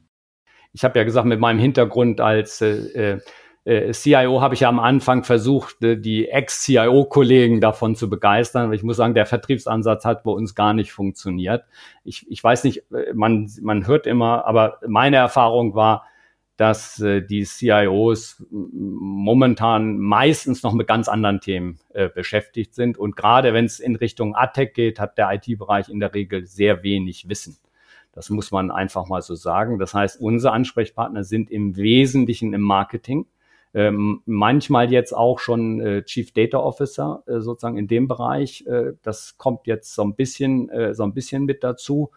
[0.74, 3.20] Ich habe ja gesagt, mit meinem Hintergrund als äh,
[3.66, 8.74] äh, CIO habe ich ja am Anfang versucht, äh, die Ex-CIO-Kollegen davon zu begeistern.
[8.74, 11.66] Ich muss sagen, der Vertriebsansatz hat bei uns gar nicht funktioniert.
[12.04, 16.06] Ich, ich weiß nicht, äh, man, man hört immer, aber meine Erfahrung war,
[16.62, 23.00] dass äh, die CIOs momentan meistens noch mit ganz anderen Themen äh, beschäftigt sind.
[23.00, 26.84] Und gerade wenn es in Richtung ATEC geht, hat der IT-Bereich in der Regel sehr
[26.84, 27.58] wenig Wissen.
[28.12, 29.80] Das muss man einfach mal so sagen.
[29.80, 33.26] Das heißt, unsere Ansprechpartner sind im Wesentlichen im Marketing
[33.74, 38.66] ähm, manchmal jetzt auch schon äh, Chief Data Officer äh, sozusagen in dem Bereich.
[38.68, 42.12] Äh, das kommt jetzt so ein bisschen, äh, so ein bisschen mit dazu.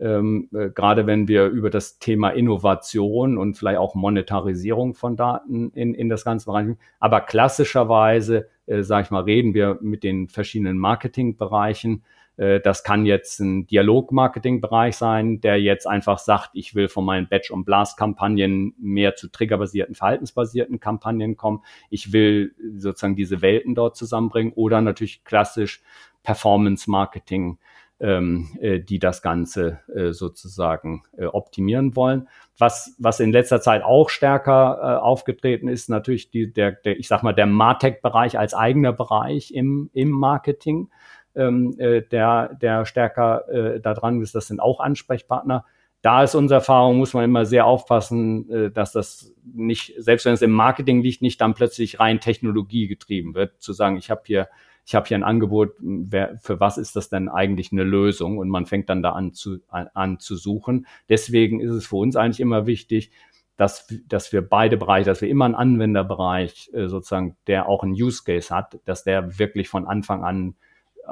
[0.00, 5.70] Ähm, äh, gerade wenn wir über das Thema Innovation und vielleicht auch Monetarisierung von Daten
[5.74, 6.68] in, in das ganze Bereich.
[6.98, 12.02] Aber klassischerweise, äh, sage ich mal, reden wir mit den verschiedenen Marketingbereichen
[12.40, 17.28] äh, das kann jetzt ein Dialog-Marketing-Bereich sein, der jetzt einfach sagt, ich will von meinen
[17.28, 21.62] Batch- und Blast-Kampagnen mehr zu triggerbasierten, verhaltensbasierten Kampagnen kommen.
[21.90, 25.82] Ich will sozusagen diese Welten dort zusammenbringen oder natürlich klassisch
[26.22, 27.58] Performance-Marketing,
[28.02, 32.28] die das Ganze äh, sozusagen äh, optimieren wollen.
[32.56, 37.08] Was, was in letzter Zeit auch stärker äh, aufgetreten ist, natürlich die, der, der, ich
[37.08, 40.88] sag mal, der Martech-Bereich als eigener Bereich im, im Marketing
[41.34, 44.34] ähm, äh, der, der stärker äh, da dran ist.
[44.34, 45.64] Das sind auch Ansprechpartner.
[46.02, 50.34] Da ist unsere Erfahrung, muss man immer sehr aufpassen, äh, dass das nicht, selbst wenn
[50.34, 54.22] es im Marketing liegt, nicht dann plötzlich rein Technologie getrieben wird, zu sagen, ich habe
[54.24, 54.48] hier
[54.86, 58.38] ich habe hier ein Angebot, wer, für was ist das denn eigentlich eine Lösung?
[58.38, 60.86] Und man fängt dann da an zu, an, zu suchen.
[61.08, 63.10] Deswegen ist es für uns eigentlich immer wichtig,
[63.56, 67.92] dass, dass wir beide Bereiche, dass wir immer einen Anwenderbereich äh, sozusagen, der auch einen
[67.92, 70.54] Use Case hat, dass der wirklich von Anfang an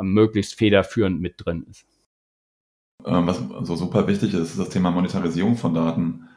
[0.00, 1.84] möglichst federführend mit drin ist.
[3.04, 6.28] Ähm, was so super wichtig ist, ist das Thema Monetarisierung von Daten.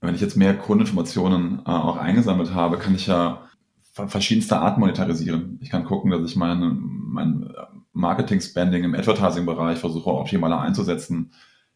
[0.00, 3.48] Wenn ich jetzt mehr Kundeninformationen äh, auch eingesammelt habe, kann ich ja
[3.92, 5.58] verschiedenste Arten monetarisieren.
[5.60, 7.52] Ich kann gucken, dass ich mein, mein
[7.92, 11.32] Marketing-Spending im Advertising-Bereich versuche optimaler einzusetzen.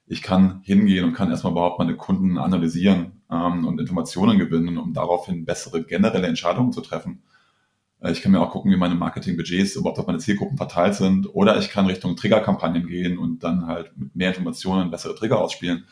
[0.06, 4.94] Ich kann hingehen und kann erstmal überhaupt meine Kunden analysieren ähm, und Informationen gewinnen, um
[4.94, 7.22] daraufhin bessere generelle Entscheidungen zu treffen.
[8.00, 11.34] Äh, ich kann mir auch gucken, wie meine Marketingbudgets überhaupt auf meine Zielgruppen verteilt sind.
[11.34, 15.84] Oder ich kann Richtung Triggerkampagnen gehen und dann halt mit mehr Informationen bessere Trigger ausspielen.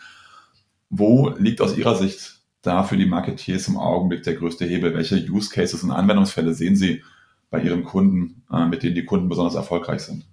[0.88, 4.94] Wo liegt aus Ihrer Sicht da für die Marketeers im Augenblick der größte Hebel?
[4.94, 7.02] Welche Use Cases und Anwendungsfälle sehen Sie
[7.50, 10.26] bei Ihren Kunden, äh, mit denen die Kunden besonders erfolgreich sind?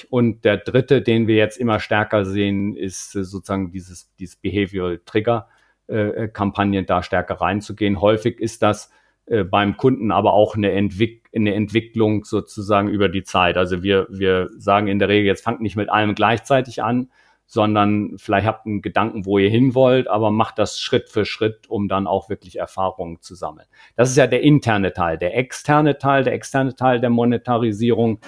[0.10, 5.02] Und der dritte, den wir jetzt immer stärker sehen, ist äh, sozusagen dieses, dieses Behavioral
[5.06, 5.48] Trigger
[5.92, 8.02] äh, Kampagnen da stärker reinzugehen.
[8.02, 8.92] Häufig ist das
[9.26, 13.58] äh, beim Kunden aber auch eine, Entwick eine Entwicklung sozusagen über die Zeit.
[13.58, 17.10] Also wir, wir sagen in der Regel, jetzt fangt nicht mit allem gleichzeitig an,
[17.46, 21.70] sondern vielleicht habt einen Gedanken, wo ihr hin wollt, aber macht das Schritt für Schritt,
[21.70, 23.68] um dann auch wirklich Erfahrungen zu sammeln.
[23.96, 25.18] Das ist ja der interne Teil.
[25.18, 28.20] Der externe Teil, der externe Teil der Monetarisierung,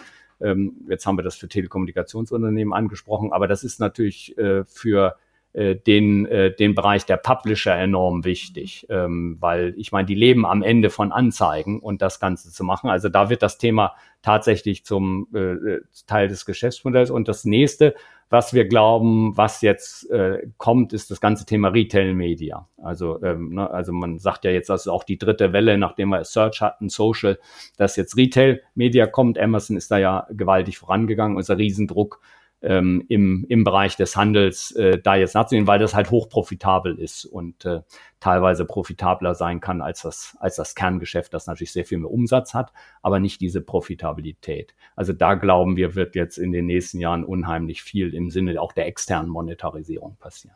[0.41, 5.15] ähm, jetzt haben wir das für Telekommunikationsunternehmen angesprochen, aber das ist natürlich äh, für
[5.53, 10.63] den, äh, den Bereich der Publisher enorm wichtig, ähm, weil ich meine, die leben am
[10.63, 12.89] Ende von Anzeigen und das Ganze zu machen.
[12.89, 17.11] Also da wird das Thema tatsächlich zum äh, Teil des Geschäftsmodells.
[17.11, 17.93] Und das nächste,
[18.29, 22.67] was wir glauben, was jetzt äh, kommt, ist das ganze Thema Retail Media.
[22.81, 26.09] Also, ähm, ne, also man sagt ja jetzt, das ist auch die dritte Welle, nachdem
[26.09, 27.37] wir Search hatten, Social,
[27.77, 29.37] dass jetzt Retail Media kommt.
[29.37, 32.21] Amazon ist da ja gewaltig vorangegangen, unser Riesendruck
[32.63, 37.25] ähm, im, im Bereich des Handels äh, da jetzt nachzunehmen, weil das halt hochprofitabel ist
[37.25, 37.81] und äh,
[38.19, 42.53] teilweise profitabler sein kann als das, als das Kerngeschäft, das natürlich sehr viel mehr Umsatz
[42.53, 42.71] hat,
[43.01, 44.73] aber nicht diese Profitabilität.
[44.95, 48.71] Also da glauben wir, wird jetzt in den nächsten Jahren unheimlich viel im Sinne auch
[48.71, 50.55] der externen Monetarisierung passieren.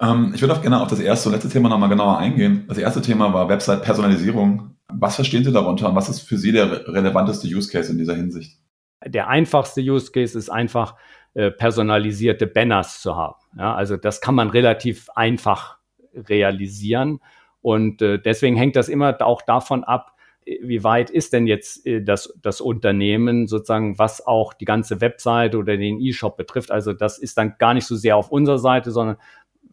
[0.00, 2.64] Ähm, ich würde auch gerne auf das erste und letzte Thema nochmal genauer eingehen.
[2.68, 4.76] Das erste Thema war Website-Personalisierung.
[4.90, 8.14] Was verstehen Sie darunter und was ist für Sie der relevanteste Use Case in dieser
[8.14, 8.58] Hinsicht?
[9.04, 10.96] Der einfachste Use Case ist einfach,
[11.34, 13.36] äh, personalisierte Banners zu haben.
[13.56, 15.78] Ja, also das kann man relativ einfach
[16.12, 17.20] realisieren.
[17.60, 22.02] Und äh, deswegen hängt das immer auch davon ab, wie weit ist denn jetzt äh,
[22.02, 26.70] das, das Unternehmen sozusagen, was auch die ganze Webseite oder den E-Shop betrifft.
[26.70, 29.18] Also das ist dann gar nicht so sehr auf unserer Seite, sondern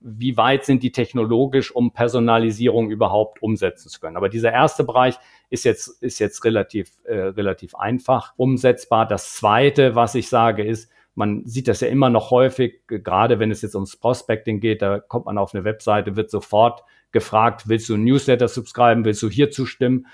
[0.08, 4.18] wie weit sind die technologisch, um Personalisierung überhaupt umsetzen zu können.
[4.18, 5.16] Aber dieser erste Bereich
[5.50, 9.08] ist jetzt, ist jetzt relativ, äh, relativ einfach umsetzbar.
[9.08, 13.50] Das zweite, was ich sage, ist, man sieht das ja immer noch häufig, gerade wenn
[13.50, 17.90] es jetzt ums Prospecting geht, da kommt man auf eine Webseite, wird sofort gefragt, willst
[17.90, 20.06] du Newsletter subscriben, willst du hier zustimmen?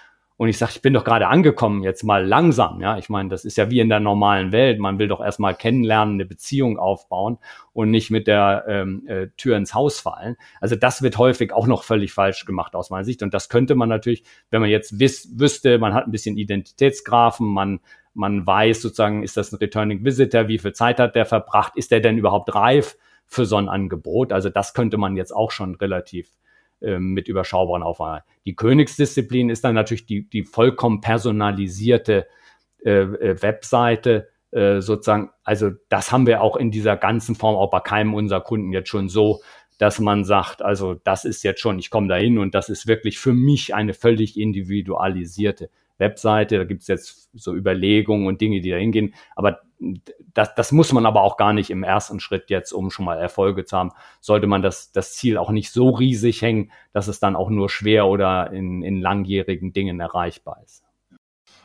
[0.42, 2.82] Und ich sage, ich bin doch gerade angekommen, jetzt mal langsam.
[2.82, 4.80] Ja, ich meine, das ist ja wie in der normalen Welt.
[4.80, 7.38] Man will doch erstmal kennenlernen, eine Beziehung aufbauen
[7.74, 10.38] und nicht mit der ähm, äh, Tür ins Haus fallen.
[10.60, 13.22] Also das wird häufig auch noch völlig falsch gemacht aus meiner Sicht.
[13.22, 17.46] Und das könnte man natürlich, wenn man jetzt wiss, wüsste, man hat ein bisschen Identitätsgrafen,
[17.46, 17.80] man
[18.16, 21.92] man weiß sozusagen, ist das ein Returning Visitor, wie viel Zeit hat der verbracht, ist
[21.92, 24.34] der denn überhaupt reif für so ein Angebot?
[24.34, 26.34] Also das könnte man jetzt auch schon relativ
[26.82, 28.24] mit überschaubaren Aufwand.
[28.46, 32.28] Die Königsdisziplin ist dann natürlich die, die vollkommen personalisierte
[32.84, 35.30] äh, äh, Webseite, äh, sozusagen.
[35.44, 38.90] Also das haben wir auch in dieser ganzen Form auch bei keinem unserer Kunden jetzt
[38.90, 39.42] schon so,
[39.78, 42.88] dass man sagt, also das ist jetzt schon, ich komme da hin und das ist
[42.88, 45.70] wirklich für mich eine völlig individualisierte
[46.02, 46.58] Webseite.
[46.58, 49.14] Da gibt es jetzt so Überlegungen und Dinge, die da hingehen.
[49.38, 49.62] Aber
[50.34, 53.18] das, das muss man aber auch gar nicht im ersten Schritt jetzt, um schon mal
[53.18, 57.20] Erfolge zu haben, sollte man das, das Ziel auch nicht so riesig hängen, dass es
[57.20, 60.84] dann auch nur schwer oder in, in langjährigen Dingen erreichbar ist.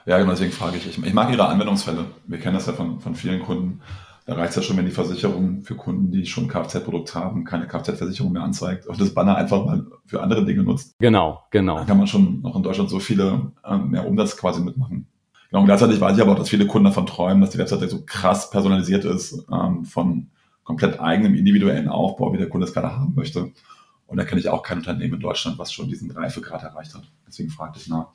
[0.06, 0.86] Ja, genau, deswegen frage ich.
[0.86, 2.06] Ich mag Ihre Anwendungsfälle.
[2.26, 3.82] Wir kennen das ja von, von vielen Kunden.
[4.26, 7.68] Da reicht es ja schon, wenn die Versicherung für Kunden, die schon Kfz-Produkt haben, keine
[7.68, 10.96] Kfz-Versicherung mehr anzeigt und das Banner einfach mal für andere Dinge nutzt.
[10.98, 11.78] Genau, genau.
[11.78, 15.06] Da kann man schon noch in Deutschland so viele ähm, mehr Umsatz quasi mitmachen.
[15.50, 17.88] Genau, und gleichzeitig weiß ich aber auch, dass viele Kunden davon träumen, dass die Webseite
[17.88, 20.26] so krass personalisiert ist, ähm, von
[20.64, 23.52] komplett eigenem individuellen Aufbau, wie der Kunde es gerade haben möchte.
[24.08, 27.02] Und da kenne ich auch kein Unternehmen in Deutschland, was schon diesen Reifegrad erreicht hat.
[27.28, 28.08] Deswegen fragte ich nach.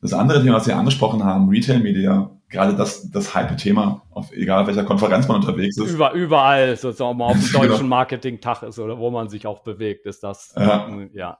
[0.00, 4.66] Das andere Thema, was Sie angesprochen haben, Retail Media, gerade das, das Hype-Thema, auf egal
[4.66, 5.92] welcher Konferenz man unterwegs ist.
[5.92, 7.66] Über, überall, sozusagen, ob man auf dem genau.
[7.66, 10.88] deutschen Marketing-Tag ist oder wo man sich auch bewegt, ist das, ja.
[11.12, 11.38] ja.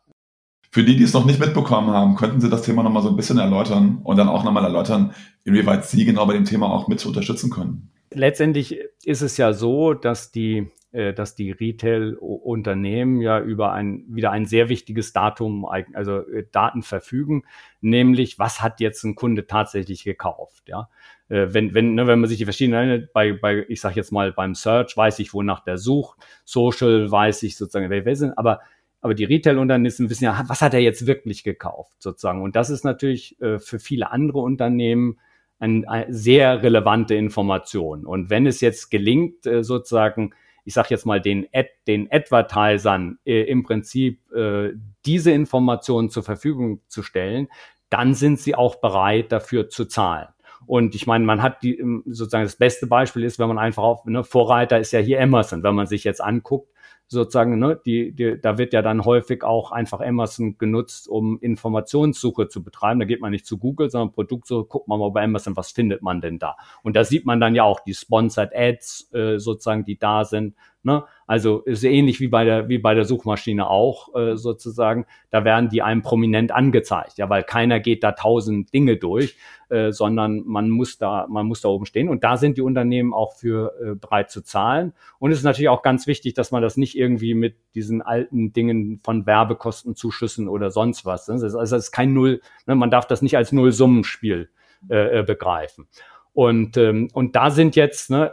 [0.73, 3.17] Für die, die es noch nicht mitbekommen haben, könnten Sie das Thema nochmal so ein
[3.17, 7.05] bisschen erläutern und dann auch nochmal erläutern, inwieweit Sie genau bei dem Thema auch mit
[7.05, 7.91] unterstützen können.
[8.13, 14.31] Letztendlich ist es ja so, dass die, äh, dass die Retail-Unternehmen ja über ein, wieder
[14.31, 17.45] ein sehr wichtiges Datum, also äh, Daten verfügen,
[17.81, 20.89] nämlich was hat jetzt ein Kunde tatsächlich gekauft, ja.
[21.29, 24.33] Äh, wenn, wenn, ne, wenn man sich die verschiedenen, bei, bei, ich sag jetzt mal,
[24.33, 28.61] beim Search weiß ich, wonach der sucht, Social weiß ich sozusagen, wer sind, aber
[29.03, 32.43] aber die Retail-Unternehmen wissen ja, was hat er jetzt wirklich gekauft sozusagen.
[32.43, 35.19] Und das ist natürlich äh, für viele andere Unternehmen
[35.59, 38.05] eine, eine sehr relevante Information.
[38.05, 43.19] Und wenn es jetzt gelingt, äh, sozusagen, ich sage jetzt mal den, Ad, den Advertisern
[43.25, 44.71] äh, im Prinzip äh,
[45.07, 47.49] diese Informationen zur Verfügung zu stellen,
[47.89, 50.29] dann sind sie auch bereit, dafür zu zahlen.
[50.67, 54.05] Und ich meine, man hat die sozusagen das beste Beispiel ist, wenn man einfach auf
[54.05, 56.71] ne, Vorreiter ist ja hier Emerson, wenn man sich jetzt anguckt,
[57.11, 62.49] sozusagen, ne, die, die, da wird ja dann häufig auch einfach Amazon genutzt, um Informationssuche
[62.49, 63.01] zu betreiben.
[63.01, 66.03] Da geht man nicht zu Google, sondern Produktsuche, guckt man mal bei Amazon, was findet
[66.03, 66.57] man denn da?
[66.85, 70.55] Und da sieht man dann ja auch die Sponsored Ads äh, sozusagen, die da sind.
[70.83, 71.05] Ne?
[71.27, 75.05] Also ist ähnlich wie bei der wie bei der Suchmaschine auch äh, sozusagen.
[75.31, 79.37] Da werden die einem prominent angezeigt, ja, weil keiner geht da tausend Dinge durch,
[79.69, 83.13] äh, sondern man muss da man muss da oben stehen und da sind die Unternehmen
[83.13, 84.95] auch für äh, bereit zu zahlen.
[85.19, 88.55] Und es ist natürlich auch ganz wichtig, dass man das nicht irgendwie mit diesen alten
[88.55, 91.29] Dingen von Werbekostenzuschüssen oder sonst was.
[91.29, 91.35] Ne?
[91.35, 92.41] Also es ist kein Null.
[92.67, 92.75] Ne?
[92.75, 94.49] Man darf das nicht als Nullsummenspiel
[94.89, 95.89] äh, äh begreifen.
[96.33, 98.33] Und, ähm, und da sind jetzt, ne,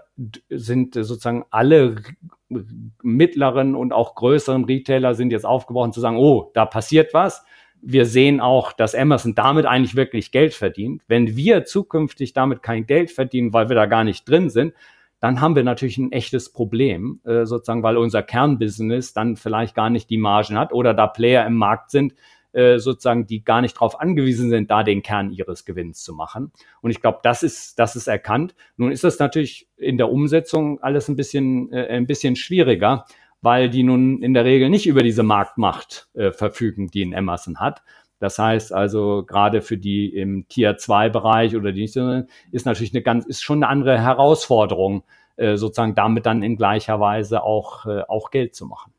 [0.49, 1.97] sind sozusagen alle
[3.01, 7.43] mittleren und auch größeren Retailer sind jetzt aufgebrochen zu sagen, oh, da passiert was.
[7.81, 11.03] Wir sehen auch, dass Amazon damit eigentlich wirklich Geld verdient.
[11.07, 14.73] Wenn wir zukünftig damit kein Geld verdienen, weil wir da gar nicht drin sind,
[15.19, 19.89] dann haben wir natürlich ein echtes Problem, äh, sozusagen, weil unser Kernbusiness dann vielleicht gar
[19.89, 22.13] nicht die Margen hat oder da Player im Markt sind,
[22.57, 26.51] äh, sozusagen, die gar nicht darauf angewiesen sind, da den Kern ihres Gewinns zu machen.
[26.81, 28.55] Und ich glaube, das ist, das ist erkannt.
[28.77, 33.05] Nun ist das natürlich in der Umsetzung alles ein bisschen, äh, ein bisschen schwieriger,
[33.41, 37.59] weil die nun in der Regel nicht über diese Marktmacht äh, verfügen, die ein Amazon
[37.59, 37.83] hat.
[38.17, 41.95] Das heißt also, gerade für die im Tier 2 Bereich oder die nicht,
[42.51, 45.03] ist natürlich eine ganz, ist schon eine andere Herausforderung,
[45.35, 48.93] äh, sozusagen damit dann in gleicher Weise auch, äh, auch Geld zu machen.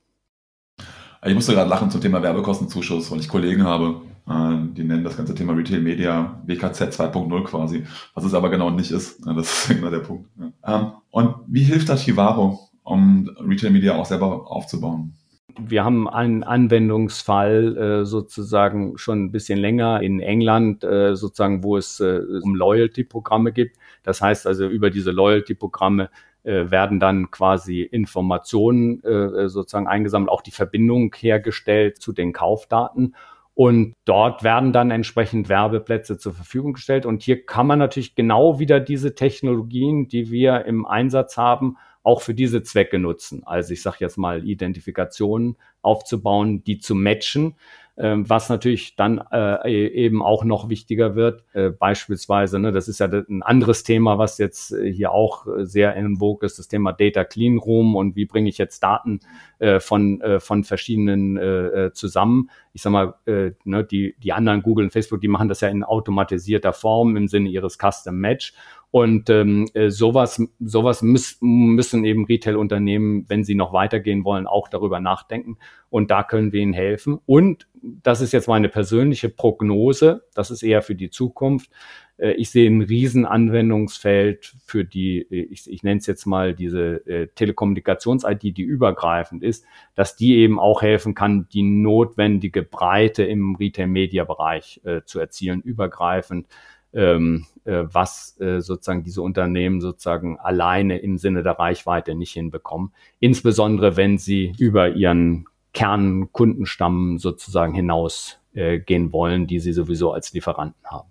[1.28, 5.14] Ich musste gerade lachen zum Thema Werbekostenzuschuss, weil ich Kollegen habe, äh, die nennen das
[5.14, 9.20] ganze Thema Retail Media WKZ 2.0 quasi, was es aber genau nicht ist.
[9.26, 9.36] Das
[9.68, 10.30] ist genau der Punkt.
[10.64, 15.12] Ähm, und wie hilft das Chivaro, um Retail Media auch selber aufzubauen?
[15.60, 21.76] Wir haben einen Anwendungsfall äh, sozusagen schon ein bisschen länger in England, äh, sozusagen, wo
[21.76, 23.76] es um Loyalty-Programme gibt.
[24.02, 26.08] Das heißt also, über diese Loyalty-Programme
[26.48, 33.14] äh, werden dann quasi Informationen äh, sozusagen eingesammelt, auch die Verbindung hergestellt zu den Kaufdaten.
[33.52, 37.04] Und dort werden dann entsprechend Werbeplätze zur Verfügung gestellt.
[37.04, 42.22] Und hier kann man natürlich genau wieder diese Technologien, die wir im Einsatz haben, auch
[42.22, 43.42] für diese Zwecke nutzen.
[43.44, 47.56] Also ich sage jetzt mal Identifikationen aufzubauen, die zu matchen
[48.00, 51.44] was natürlich dann äh, e-, eben auch noch wichtiger wird.
[51.52, 55.96] Äh, beispielsweise, ne, das ist ja ein anderes Thema, was jetzt äh, hier auch sehr
[55.96, 59.20] in Vogue ist, das Thema Data Clean Room und wie bringe ich jetzt Daten
[59.80, 62.48] von, von verschiedenen zusammen.
[62.72, 65.82] Ich sag mal, ne, die, die anderen Google und Facebook, die machen das ja in
[65.82, 68.52] automatisierter Form im Sinne ihres Custom Match.
[68.90, 74.68] Und ähm, äh, sowas, sowas müß, müssen eben Retail-Unternehmen, wenn sie noch weitergehen wollen, auch
[74.68, 75.58] darüber nachdenken.
[75.90, 77.18] Und da können wir ihnen helfen.
[77.26, 80.24] Und das ist jetzt meine persönliche Prognose.
[80.34, 81.70] Das ist eher für die Zukunft.
[82.16, 87.06] Äh, ich sehe ein Riesenanwendungsfeld für die, äh, ich, ich nenne es jetzt mal diese
[87.06, 89.64] äh, Telekommunikations-ID, die übergreifend ist,
[89.94, 96.46] dass die eben auch helfen kann, die notwendige Breite im Retail-Media-Bereich äh, zu erzielen, übergreifend
[96.92, 102.92] ähm, äh, was äh, sozusagen diese Unternehmen sozusagen alleine im Sinne der Reichweite nicht hinbekommen.
[103.20, 110.32] Insbesondere wenn sie über ihren Kernkundenstamm sozusagen hinaus äh, gehen wollen, die sie sowieso als
[110.32, 111.08] Lieferanten haben.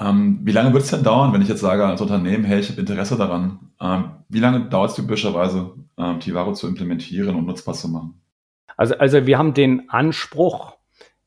[0.00, 2.70] Ähm, wie lange wird es denn dauern, wenn ich jetzt sage als Unternehmen, hey, ich
[2.70, 3.58] habe Interesse daran?
[3.80, 8.20] Ähm, wie lange dauert es typischerweise, ähm, Tivaro zu implementieren und nutzbar zu machen?
[8.76, 10.77] Also, also wir haben den Anspruch,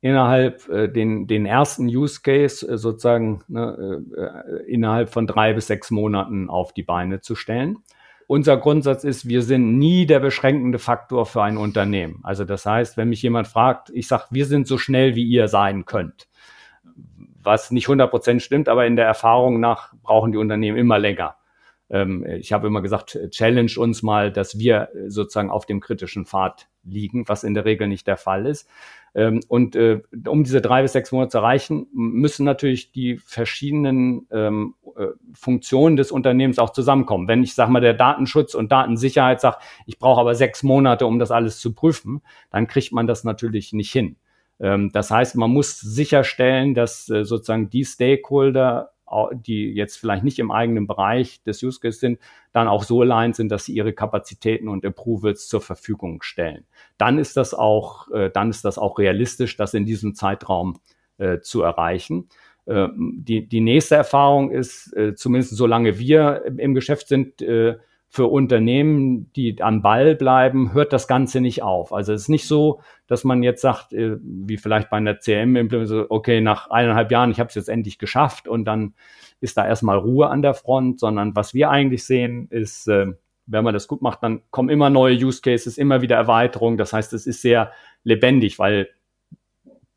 [0.01, 5.67] innerhalb äh, den, den ersten Use Case äh, sozusagen ne, äh, innerhalb von drei bis
[5.67, 7.77] sechs Monaten auf die Beine zu stellen.
[8.27, 12.19] Unser Grundsatz ist, wir sind nie der beschränkende Faktor für ein Unternehmen.
[12.23, 15.47] Also das heißt, wenn mich jemand fragt, ich sage, wir sind so schnell, wie ihr
[15.47, 16.29] sein könnt.
[17.43, 21.35] Was nicht 100 Prozent stimmt, aber in der Erfahrung nach brauchen die Unternehmen immer länger.
[21.89, 26.69] Ähm, ich habe immer gesagt, challenge uns mal, dass wir sozusagen auf dem kritischen Pfad
[26.84, 28.67] liegen, was in der Regel nicht der Fall ist.
[29.13, 34.27] Ähm, und äh, um diese drei bis sechs Monate zu erreichen, müssen natürlich die verschiedenen
[34.32, 37.27] ähm, äh, Funktionen des Unternehmens auch zusammenkommen.
[37.27, 41.19] Wenn ich sage mal der Datenschutz und Datensicherheit sagt, ich brauche aber sechs Monate, um
[41.19, 42.21] das alles zu prüfen,
[42.51, 44.15] dann kriegt man das natürlich nicht hin.
[44.59, 48.91] Ähm, das heißt, man muss sicherstellen, dass äh, sozusagen die Stakeholder
[49.34, 52.20] die jetzt vielleicht nicht im eigenen Bereich des Use Case sind,
[52.51, 56.66] dann auch so aligned sind, dass sie ihre Kapazitäten und Approvals zur Verfügung stellen.
[56.97, 60.80] Dann ist das auch, äh, dann ist das auch realistisch, das in diesem Zeitraum
[61.18, 62.30] äh, zu erreichen.
[62.66, 67.78] Äh, die, die nächste Erfahrung ist, äh, zumindest solange wir im Geschäft sind, äh,
[68.14, 71.93] für Unternehmen, die am Ball bleiben, hört das Ganze nicht auf.
[71.93, 76.07] Also es ist nicht so, dass man jetzt sagt, äh, wie vielleicht bei einer CM-Implementation,
[76.09, 78.95] okay, nach eineinhalb Jahren, ich habe es jetzt endlich geschafft und dann
[79.39, 83.14] ist da erstmal Ruhe an der Front, sondern was wir eigentlich sehen, ist, äh,
[83.45, 86.78] wenn man das gut macht, dann kommen immer neue Use Cases, immer wieder Erweiterungen.
[86.78, 87.72] Das heißt, es ist sehr
[88.03, 88.89] lebendig, weil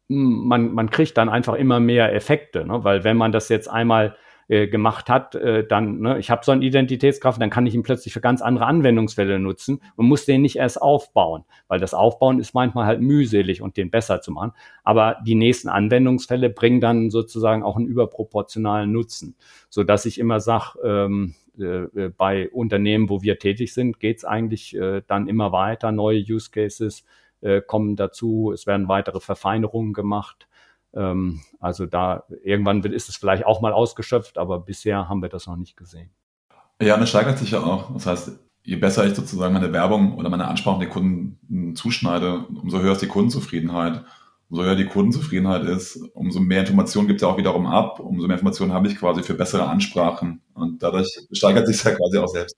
[0.07, 2.85] man, man kriegt dann einfach immer mehr Effekte, ne?
[2.85, 4.15] weil wenn man das jetzt einmal
[4.49, 7.83] äh, gemacht hat, äh, dann, ne, ich habe so einen Identitätskraft, dann kann ich ihn
[7.83, 12.39] plötzlich für ganz andere Anwendungsfälle nutzen und muss den nicht erst aufbauen, weil das Aufbauen
[12.39, 14.53] ist manchmal halt mühselig und den besser zu machen.
[14.83, 19.37] Aber die nächsten Anwendungsfälle bringen dann sozusagen auch einen überproportionalen Nutzen,
[19.69, 24.25] so dass ich immer sage, ähm, äh, äh, bei Unternehmen, wo wir tätig sind, geht's
[24.25, 27.05] eigentlich äh, dann immer weiter, neue Use Cases
[27.43, 30.49] äh, kommen dazu, es werden weitere Verfeinerungen gemacht.
[30.95, 35.47] Ähm, also da irgendwann ist es vielleicht auch mal ausgeschöpft, aber bisher haben wir das
[35.47, 36.11] noch nicht gesehen.
[36.81, 37.93] Ja, und es steigert sich ja auch.
[37.93, 38.33] Das heißt,
[38.65, 43.03] je besser ich sozusagen meine Werbung oder meine Ansprache den Kunden zuschneide, umso höher ist
[43.03, 44.05] die Kundenzufriedenheit.
[44.51, 48.27] Umso höher die Kundenzufriedenheit ist, umso mehr Informationen gibt es ja auch wiederum ab, umso
[48.27, 50.43] mehr Informationen habe ich quasi für bessere Ansprachen.
[50.53, 52.57] Und dadurch steigert sich ja quasi auch selbst.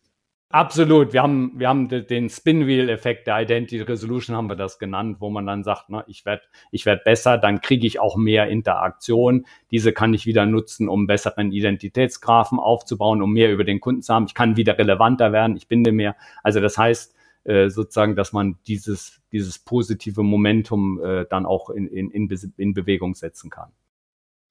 [0.51, 1.13] Absolut.
[1.13, 5.45] Wir haben, wir haben den Spinwheel-Effekt der Identity Resolution, haben wir das genannt, wo man
[5.45, 9.45] dann sagt, ne, ich werde ich werd besser, dann kriege ich auch mehr Interaktion.
[9.73, 14.15] Diese kann ich wieder nutzen, um besseren Identitätsgraphen aufzubauen, um mehr über den Kunden zu
[14.15, 14.27] haben.
[14.27, 16.15] Ich kann wieder relevanter werden, ich binde mehr.
[16.45, 21.89] Also das heißt äh, sozusagen, dass man dieses, dieses positive Momentum äh, dann auch in,
[21.89, 23.73] in, in, in Bewegung setzen kann.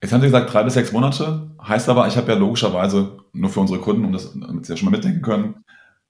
[0.01, 1.51] Jetzt haben Sie gesagt, drei bis sechs Monate.
[1.61, 4.77] Heißt aber, ich habe ja logischerweise nur für unsere Kunden, um das, damit Sie ja
[4.77, 5.63] schon mal mitdenken können,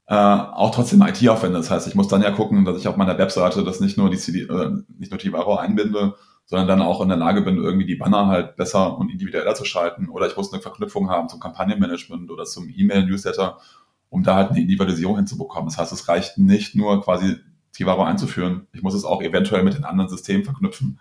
[0.07, 1.57] äh, auch trotzdem IT-Aufwände.
[1.57, 4.09] Das heißt, ich muss dann ja gucken, dass ich auf meiner Webseite das nicht nur
[4.09, 7.87] die CD, äh, nicht nur Tivaro einbinde, sondern dann auch in der Lage bin, irgendwie
[7.87, 10.09] die Banner halt besser und individueller zu schalten.
[10.09, 13.57] Oder ich muss eine Verknüpfung haben zum Kampagnenmanagement oder zum E-Mail-Newsletter,
[14.09, 15.69] um da halt eine Individualisierung hinzubekommen.
[15.69, 17.37] Das heißt, es reicht nicht nur quasi
[17.71, 18.67] Tivaro einzuführen.
[18.73, 20.99] Ich muss es auch eventuell mit den anderen Systemen verknüpfen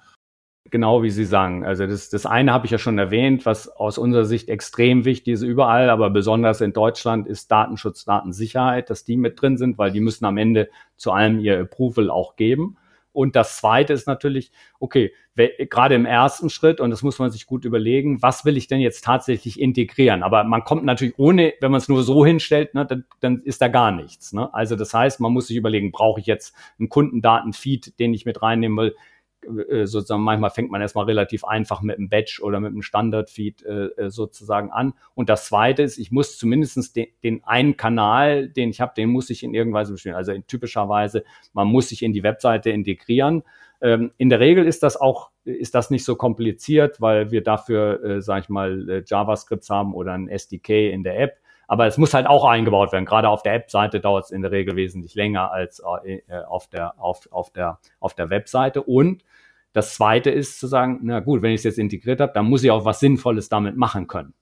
[0.71, 1.65] genau wie Sie sagen.
[1.65, 5.35] Also das, das eine habe ich ja schon erwähnt, was aus unserer Sicht extrem wichtig
[5.35, 9.93] ist überall, aber besonders in Deutschland ist Datenschutz, Datensicherheit, dass die mit drin sind, weil
[9.93, 12.77] die müssen am Ende zu allem ihr Approval auch geben.
[13.15, 14.51] Und das Zweite ist natürlich,
[14.81, 18.67] okay, gerade im ersten Schritt, und das muss man sich gut überlegen, was will ich
[18.67, 20.25] denn jetzt tatsächlich integrieren?
[20.25, 23.63] Aber man kommt natürlich ohne, wenn man es nur so hinstellt, ne, dann, dann ist
[23.63, 24.33] da gar nichts.
[24.33, 24.53] Ne?
[24.53, 28.43] Also das heißt, man muss sich überlegen, brauche ich jetzt einen Kundendatenfeed, den ich mit
[28.43, 28.97] reinnehmen will?
[29.45, 33.63] Äh, sozusagen manchmal fängt man erstmal relativ einfach mit einem Batch oder mit einem Standard-Feed
[33.63, 34.95] äh, äh, sozusagen an.
[35.15, 39.11] Und das Zweite ist, ich muss zumindest den, den einen Kanal, den ich habe, den
[39.11, 40.17] muss ich in irgendeiner Weise bestimmen.
[40.17, 43.43] Also in, typischerweise, man muss sich in die Webseite integrieren.
[43.81, 48.03] Ähm, in der Regel ist das auch ist das nicht so kompliziert, weil wir dafür,
[48.03, 51.39] äh, sage ich mal, äh, JavaScripts haben oder ein SDK in der App.
[51.67, 53.05] Aber es muss halt auch eingebaut werden.
[53.05, 57.01] Gerade auf der App-Seite dauert es in der Regel wesentlich länger als äh, auf, der,
[57.01, 58.83] auf, auf, der, auf der Webseite.
[58.83, 59.25] Und
[59.73, 62.63] das Zweite ist zu sagen, na gut, wenn ich es jetzt integriert habe, dann muss
[62.63, 64.35] ich auch was Sinnvolles damit machen können.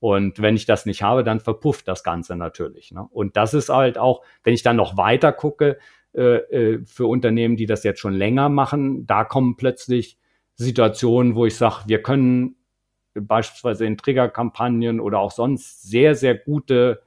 [0.00, 2.90] Und wenn ich das nicht habe, dann verpufft das Ganze natürlich.
[2.90, 3.06] Ne?
[3.10, 5.78] Und das ist halt auch, wenn ich dann noch weiter gucke,
[6.14, 10.18] äh, äh, für Unternehmen, die das jetzt schon länger machen, da kommen plötzlich
[10.54, 12.56] Situationen, wo ich sage, wir können
[13.14, 17.02] beispielsweise in Triggerkampagnen oder auch sonst sehr, sehr gute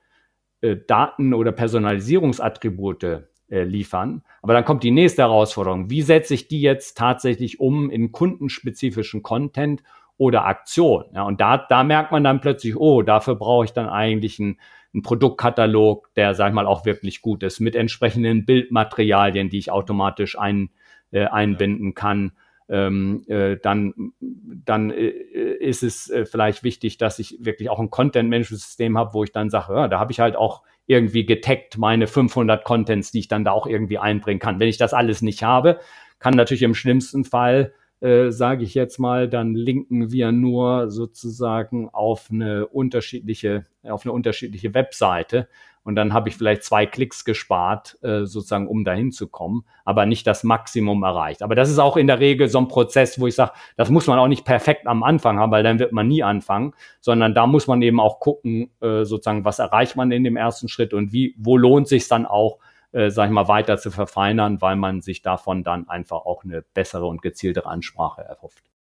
[0.62, 3.04] äh, Daten- oder Personalisierungsattribute
[3.49, 4.24] äh, liefern.
[4.41, 5.89] Aber dann kommt die nächste Herausforderung.
[5.89, 9.84] Wie setze ich die jetzt tatsächlich um in kundenspezifischen Content
[10.18, 11.06] oder Aktion?
[11.14, 14.60] Ja, und da, da merkt man dann plötzlich, oh, dafür brauche ich dann eigentlich einen,
[14.93, 19.72] einen Produktkatalog, der, sag ich mal, auch wirklich gut ist, mit entsprechenden Bildmaterialien, die ich
[19.72, 20.70] automatisch ein,
[21.12, 22.34] äh, einbinden kann
[22.74, 27.91] ähm, äh, dann, dann äh, ist es äh, vielleicht wichtig, dass ich wirklich auch ein
[27.91, 32.07] Content-Management-System habe, wo ich dann sage, ja, da habe ich halt auch irgendwie getaggt meine
[32.07, 34.59] 500 Contents, die ich dann da auch irgendwie einbringen kann.
[34.59, 35.80] Wenn ich das alles nicht habe,
[36.17, 41.89] kann natürlich im schlimmsten Fall äh, sage ich jetzt mal, dann linken wir nur sozusagen
[41.89, 45.47] auf eine unterschiedliche, auf eine unterschiedliche Webseite.
[45.84, 50.05] Und dann habe ich vielleicht zwei Klicks gespart, äh, sozusagen, um dahin zu kommen, aber
[50.05, 51.43] nicht das Maximum erreicht.
[51.43, 54.07] Aber das ist auch in der Regel so ein Prozess, wo ich sage, das muss
[54.07, 57.47] man auch nicht perfekt am Anfang haben, weil dann wird man nie anfangen, sondern da
[57.47, 61.11] muss man eben auch gucken, äh, sozusagen, was erreicht man in dem ersten Schritt und
[61.11, 62.59] wie, wo lohnt sich dann auch,
[62.93, 66.63] äh, sag ich mal, weiter zu verfeinern, weil man sich davon dann einfach auch eine
[66.73, 68.72] bessere und gezieltere Ansprache erhofft.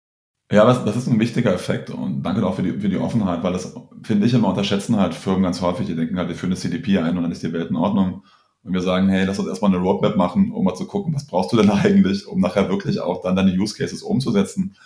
[0.52, 3.42] Ja, das, das ist ein wichtiger Effekt und danke auch für die, für die Offenheit,
[3.42, 5.86] weil das, finde ich, immer unterschätzen halt Firmen ganz häufig.
[5.86, 8.22] Die denken halt, wir führen eine CDP ein und dann ist die Welt in Ordnung.
[8.62, 11.26] Und wir sagen, hey, lass uns erstmal eine Roadmap machen, um mal zu gucken, was
[11.26, 14.76] brauchst du denn eigentlich, um nachher wirklich auch dann deine Use Cases umzusetzen.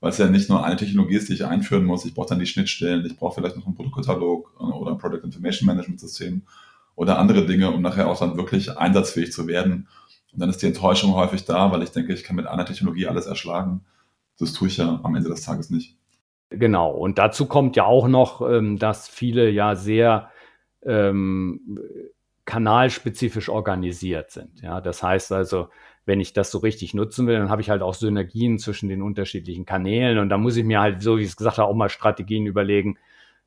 [0.00, 2.04] Weil es ja nicht nur eine Technologie ist, die ich einführen muss.
[2.04, 5.66] Ich brauche dann die Schnittstellen, ich brauche vielleicht noch einen Produktkatalog oder ein Product Information
[5.66, 6.42] Management System
[6.96, 9.88] oder andere Dinge, um nachher auch dann wirklich einsatzfähig zu werden.
[10.34, 13.06] Und dann ist die Enttäuschung häufig da, weil ich denke, ich kann mit einer Technologie
[13.06, 13.80] alles erschlagen.
[14.38, 15.96] Das tue ich ja am Ende des Tages nicht.
[16.50, 16.90] Genau.
[16.90, 20.30] Und dazu kommt ja auch noch, ähm, dass viele ja sehr
[20.82, 21.78] ähm,
[22.44, 24.60] kanalspezifisch organisiert sind.
[24.60, 25.68] Ja, das heißt also,
[26.06, 29.02] wenn ich das so richtig nutzen will, dann habe ich halt auch Synergien zwischen den
[29.02, 31.74] unterschiedlichen Kanälen und da muss ich mir halt, so wie ich es gesagt habe, auch
[31.74, 32.98] mal Strategien überlegen,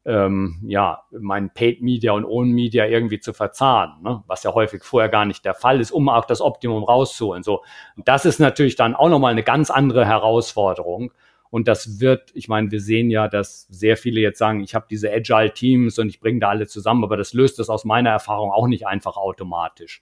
[0.07, 4.23] ähm, ja, mein Paid Media und Own Media irgendwie zu verzahnen, ne?
[4.25, 7.43] was ja häufig vorher gar nicht der Fall ist, um auch das Optimum rauszuholen.
[7.43, 7.61] So,
[7.97, 11.11] das ist natürlich dann auch nochmal eine ganz andere Herausforderung.
[11.49, 14.85] Und das wird, ich meine, wir sehen ja, dass sehr viele jetzt sagen, ich habe
[14.89, 18.09] diese Agile Teams und ich bringe da alle zusammen, aber das löst das aus meiner
[18.09, 20.01] Erfahrung auch nicht einfach automatisch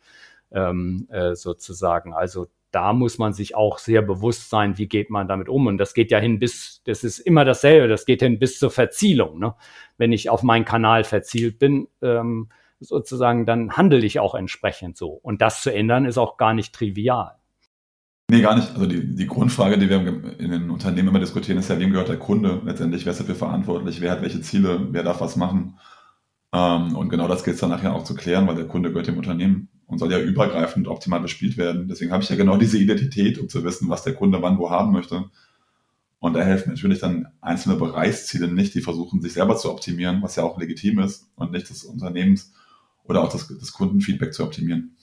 [0.52, 2.14] ähm, äh, sozusagen.
[2.14, 5.68] Also da muss man sich auch sehr bewusst sein, wie geht man damit um.
[5.68, 8.70] Und das geht ja hin bis, das ist immer dasselbe, das geht hin bis zur
[8.70, 9.40] Verzielung.
[9.40, 9.56] Ne?
[9.98, 12.50] Wenn ich auf meinen Kanal verzielt bin, ähm,
[12.82, 15.08] sozusagen, dann handle ich auch entsprechend so.
[15.08, 17.38] Und das zu ändern ist auch gar nicht trivial.
[18.30, 18.70] Nee, gar nicht.
[18.74, 20.00] Also die, die Grundfrage, die wir
[20.38, 23.06] in den Unternehmen immer diskutieren, ist ja, wem gehört der Kunde letztendlich?
[23.06, 24.02] Wer ist dafür verantwortlich?
[24.02, 24.90] Wer hat welche Ziele?
[24.92, 25.80] Wer darf was machen?
[26.52, 29.08] Ähm, und genau das gilt es dann nachher auch zu klären, weil der Kunde gehört
[29.08, 31.88] dem Unternehmen und soll ja übergreifend optimal bespielt werden.
[31.88, 34.70] Deswegen habe ich ja genau diese Identität, um zu wissen, was der Kunde wann wo
[34.70, 35.26] haben möchte.
[36.20, 40.36] Und da helfen natürlich dann einzelne Bereichsziele nicht, die versuchen, sich selber zu optimieren, was
[40.36, 42.52] ja auch legitim ist und nicht des Unternehmens
[43.04, 44.96] oder auch das, das Kundenfeedback zu optimieren.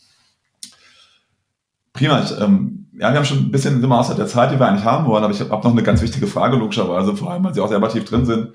[1.92, 2.22] Prima.
[2.22, 4.66] Ich, ähm, ja, wir haben schon ein bisschen sind wir außer der Zeit, die wir
[4.66, 7.54] eigentlich haben wollen, aber ich habe noch eine ganz wichtige Frage, logischerweise, vor allem, weil
[7.54, 8.54] Sie auch selber tief drin sind.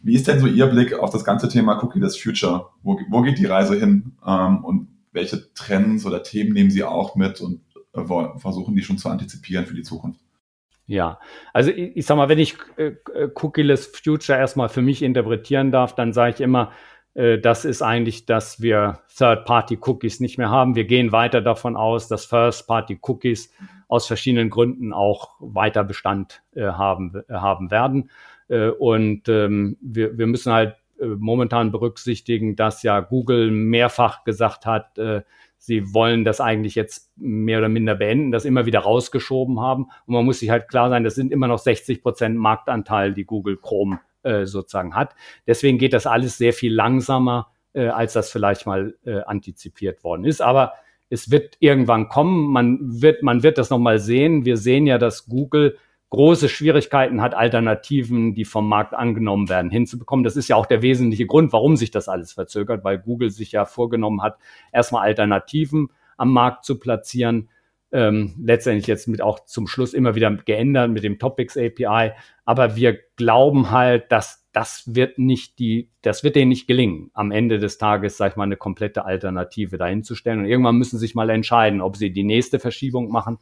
[0.00, 2.66] Wie ist denn so Ihr Blick auf das ganze Thema Cookie-less Future?
[2.82, 4.16] Wo, wo geht die Reise hin?
[4.26, 7.60] Ähm, und welche Trends oder Themen nehmen Sie auch mit und
[7.94, 10.20] äh, versuchen die schon zu antizipieren für die Zukunft?
[10.86, 11.20] Ja,
[11.52, 15.70] also ich, ich sag mal, wenn ich äh, äh, Cookieless Future erstmal für mich interpretieren
[15.70, 16.72] darf, dann sage ich immer,
[17.14, 20.76] äh, das ist eigentlich, dass wir Third-Party-Cookies nicht mehr haben.
[20.76, 23.52] Wir gehen weiter davon aus, dass First-Party-Cookies
[23.88, 28.10] aus verschiedenen Gründen auch weiter Bestand äh, haben, äh, haben werden.
[28.48, 30.76] Äh, und ähm, wir, wir müssen halt
[31.06, 35.22] momentan berücksichtigen, dass ja Google mehrfach gesagt hat, äh,
[35.58, 39.84] sie wollen das eigentlich jetzt mehr oder minder beenden, das immer wieder rausgeschoben haben.
[40.06, 43.24] Und man muss sich halt klar sein, das sind immer noch 60 Prozent Marktanteil, die
[43.24, 45.14] Google Chrome äh, sozusagen hat.
[45.46, 50.24] Deswegen geht das alles sehr viel langsamer, äh, als das vielleicht mal äh, antizipiert worden
[50.24, 50.40] ist.
[50.40, 50.72] Aber
[51.10, 52.52] es wird irgendwann kommen.
[52.52, 54.44] Man wird, man wird das nochmal sehen.
[54.44, 55.76] Wir sehen ja, dass Google
[56.10, 60.24] große Schwierigkeiten hat, Alternativen, die vom Markt angenommen werden, hinzubekommen.
[60.24, 63.52] Das ist ja auch der wesentliche Grund, warum sich das alles verzögert, weil Google sich
[63.52, 64.38] ja vorgenommen hat,
[64.72, 67.50] erstmal Alternativen am Markt zu platzieren.
[67.90, 72.12] Ähm, letztendlich jetzt mit auch zum Schluss immer wieder geändert mit dem Topics API.
[72.44, 77.30] Aber wir glauben halt, dass das wird nicht die, das wird denen nicht gelingen, am
[77.30, 80.40] Ende des Tages, sag ich mal, eine komplette Alternative dahinzustellen.
[80.40, 83.38] Und irgendwann müssen sie sich mal entscheiden, ob sie die nächste Verschiebung machen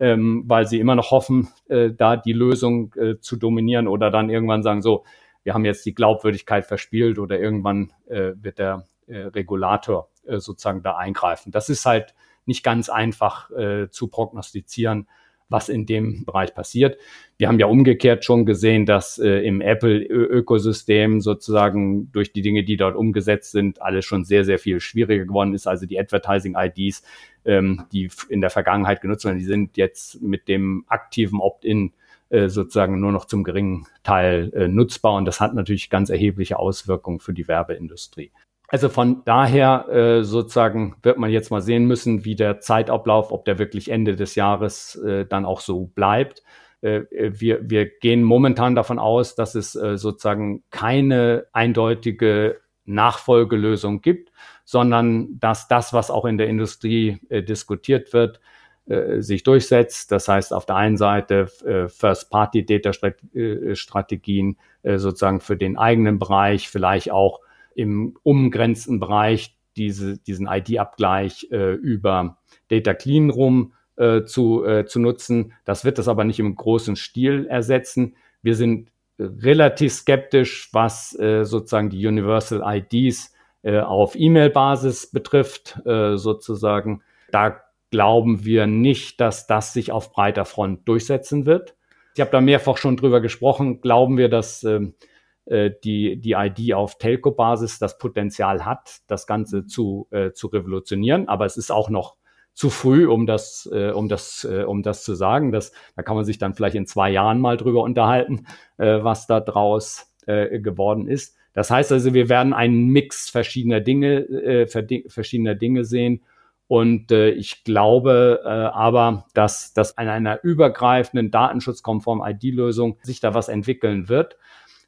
[0.00, 4.30] ähm, weil sie immer noch hoffen, äh, da die Lösung äh, zu dominieren oder dann
[4.30, 5.04] irgendwann sagen, so,
[5.44, 10.82] wir haben jetzt die Glaubwürdigkeit verspielt oder irgendwann äh, wird der äh, Regulator äh, sozusagen
[10.82, 11.52] da eingreifen.
[11.52, 12.14] Das ist halt
[12.46, 15.06] nicht ganz einfach äh, zu prognostizieren,
[15.50, 16.96] was in dem Bereich passiert.
[17.36, 22.76] Wir haben ja umgekehrt schon gesehen, dass äh, im Apple-Ökosystem sozusagen durch die Dinge, die
[22.76, 25.66] dort umgesetzt sind, alles schon sehr, sehr viel schwieriger geworden ist.
[25.66, 27.02] Also die Advertising-IDs,
[27.44, 31.92] ähm, die in der Vergangenheit genutzt werden, die sind jetzt mit dem aktiven Opt-in
[32.30, 35.14] äh, sozusagen nur noch zum geringen Teil äh, nutzbar.
[35.14, 38.30] Und das hat natürlich ganz erhebliche Auswirkungen für die Werbeindustrie.
[38.72, 43.44] Also von daher äh, sozusagen wird man jetzt mal sehen müssen, wie der Zeitablauf, ob
[43.44, 46.44] der wirklich Ende des Jahres äh, dann auch so bleibt.
[46.80, 54.30] Äh, wir, wir gehen momentan davon aus, dass es äh, sozusagen keine eindeutige Nachfolgelösung gibt,
[54.64, 58.40] sondern dass das, was auch in der Industrie äh, diskutiert wird,
[58.86, 60.12] äh, sich durchsetzt.
[60.12, 67.10] Das heißt, auf der einen Seite äh, First-Party-Data-Strategien äh, sozusagen für den eigenen Bereich, vielleicht
[67.10, 67.40] auch
[67.80, 75.00] im umgrenzten Bereich diese, diesen ID-Abgleich äh, über Data Clean Room äh, zu, äh, zu
[75.00, 75.52] nutzen.
[75.64, 78.16] Das wird das aber nicht im großen Stil ersetzen.
[78.42, 86.16] Wir sind relativ skeptisch, was äh, sozusagen die Universal IDs äh, auf E-Mail-Basis betrifft, äh,
[86.16, 87.02] sozusagen.
[87.30, 87.60] Da
[87.90, 91.74] glauben wir nicht, dass das sich auf breiter Front durchsetzen wird.
[92.14, 93.80] Ich habe da mehrfach schon drüber gesprochen.
[93.80, 95.06] Glauben wir, dass ähm, äh,
[95.46, 101.28] die, die ID auf Telco-Basis das Potenzial hat, das Ganze zu, äh, zu revolutionieren.
[101.28, 102.16] Aber es ist auch noch
[102.54, 105.50] zu früh, um das, äh, um das, äh, um das zu sagen.
[105.52, 109.26] Das, da kann man sich dann vielleicht in zwei Jahren mal drüber unterhalten, äh, was
[109.26, 111.36] da draus äh, geworden ist.
[111.52, 116.22] Das heißt also, wir werden einen Mix verschiedener Dinge, äh, verschiedener Dinge sehen.
[116.68, 123.34] Und äh, ich glaube äh, aber, dass, dass an einer übergreifenden datenschutzkonformen ID-Lösung sich da
[123.34, 124.36] was entwickeln wird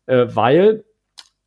[0.07, 0.85] äh, weil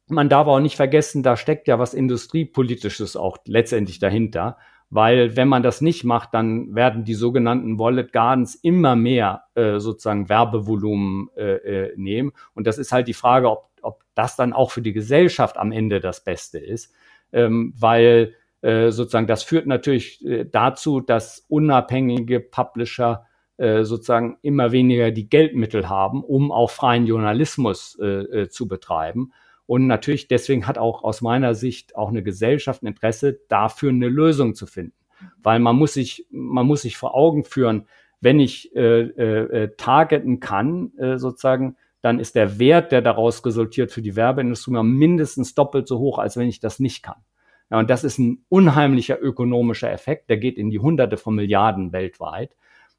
[0.07, 4.57] man darf auch nicht vergessen, da steckt ja was Industriepolitisches auch letztendlich dahinter.
[4.91, 9.79] Weil wenn man das nicht macht, dann werden die sogenannten Wallet Gardens immer mehr äh,
[9.79, 12.33] sozusagen Werbevolumen äh, äh, nehmen.
[12.53, 15.71] Und das ist halt die Frage, ob, ob das dann auch für die Gesellschaft am
[15.71, 16.93] Ende das Beste ist.
[17.33, 23.25] Ähm, weil äh, sozusagen das führt natürlich äh, dazu, dass unabhängige Publisher
[23.57, 29.31] sozusagen immer weniger die Geldmittel haben, um auch freien Journalismus äh, äh, zu betreiben.
[29.67, 34.09] Und natürlich deswegen hat auch aus meiner Sicht auch eine Gesellschaft ein Interesse, dafür eine
[34.09, 34.93] Lösung zu finden.
[35.41, 37.87] Weil man muss sich, man muss sich vor Augen führen,
[38.21, 43.43] wenn ich äh, äh, äh targeten kann, äh, sozusagen, dann ist der Wert, der daraus
[43.45, 47.23] resultiert für die Werbeindustrie mindestens doppelt so hoch, als wenn ich das nicht kann.
[47.71, 51.91] Ja, und das ist ein unheimlicher ökonomischer Effekt, der geht in die Hunderte von Milliarden
[51.93, 52.55] weltweit.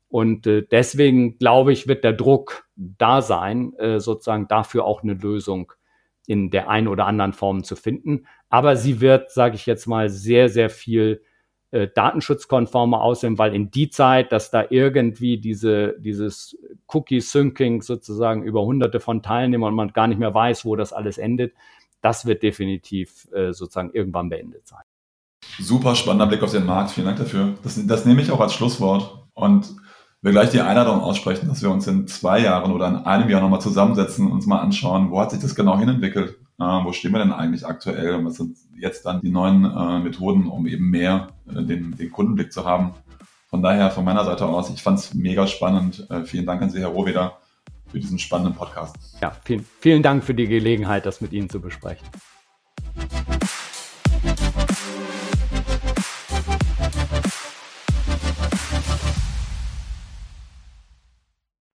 [0.08, 5.14] Und äh, deswegen glaube ich, wird der Druck da sein, äh, sozusagen dafür auch eine
[5.14, 5.72] Lösung
[6.26, 8.26] in der einen oder anderen Form zu finden.
[8.48, 11.22] Aber sie wird, sage ich jetzt mal, sehr, sehr viel
[11.70, 16.56] äh, datenschutzkonformer aussehen, weil in die Zeit, dass da irgendwie diese, dieses
[16.88, 21.18] Cookie-Syncing sozusagen über hunderte von Teilnehmern und man gar nicht mehr weiß, wo das alles
[21.18, 21.54] endet,
[22.00, 24.82] das wird definitiv äh, sozusagen irgendwann beendet sein.
[25.58, 26.90] Super spannender Blick auf den Markt.
[26.90, 27.54] Vielen Dank dafür.
[27.62, 29.26] Das, das nehme ich auch als Schlusswort.
[29.34, 29.74] Und
[30.26, 33.40] wir gleich die Einladung aussprechen, dass wir uns in zwei Jahren oder in einem Jahr
[33.40, 36.36] nochmal zusammensetzen und uns mal anschauen, wo hat sich das genau hinentwickelt?
[36.58, 38.14] Äh, wo stehen wir denn eigentlich aktuell?
[38.16, 42.10] Und was sind jetzt dann die neuen äh, Methoden, um eben mehr äh, den, den
[42.10, 42.92] Kundenblick zu haben?
[43.48, 46.04] Von daher von meiner Seite aus, ich fand es mega spannend.
[46.10, 47.38] Äh, vielen Dank an Sie, Herr Rohweder,
[47.86, 48.96] für diesen spannenden Podcast.
[49.22, 52.06] Ja, vielen, vielen Dank für die Gelegenheit, das mit Ihnen zu besprechen.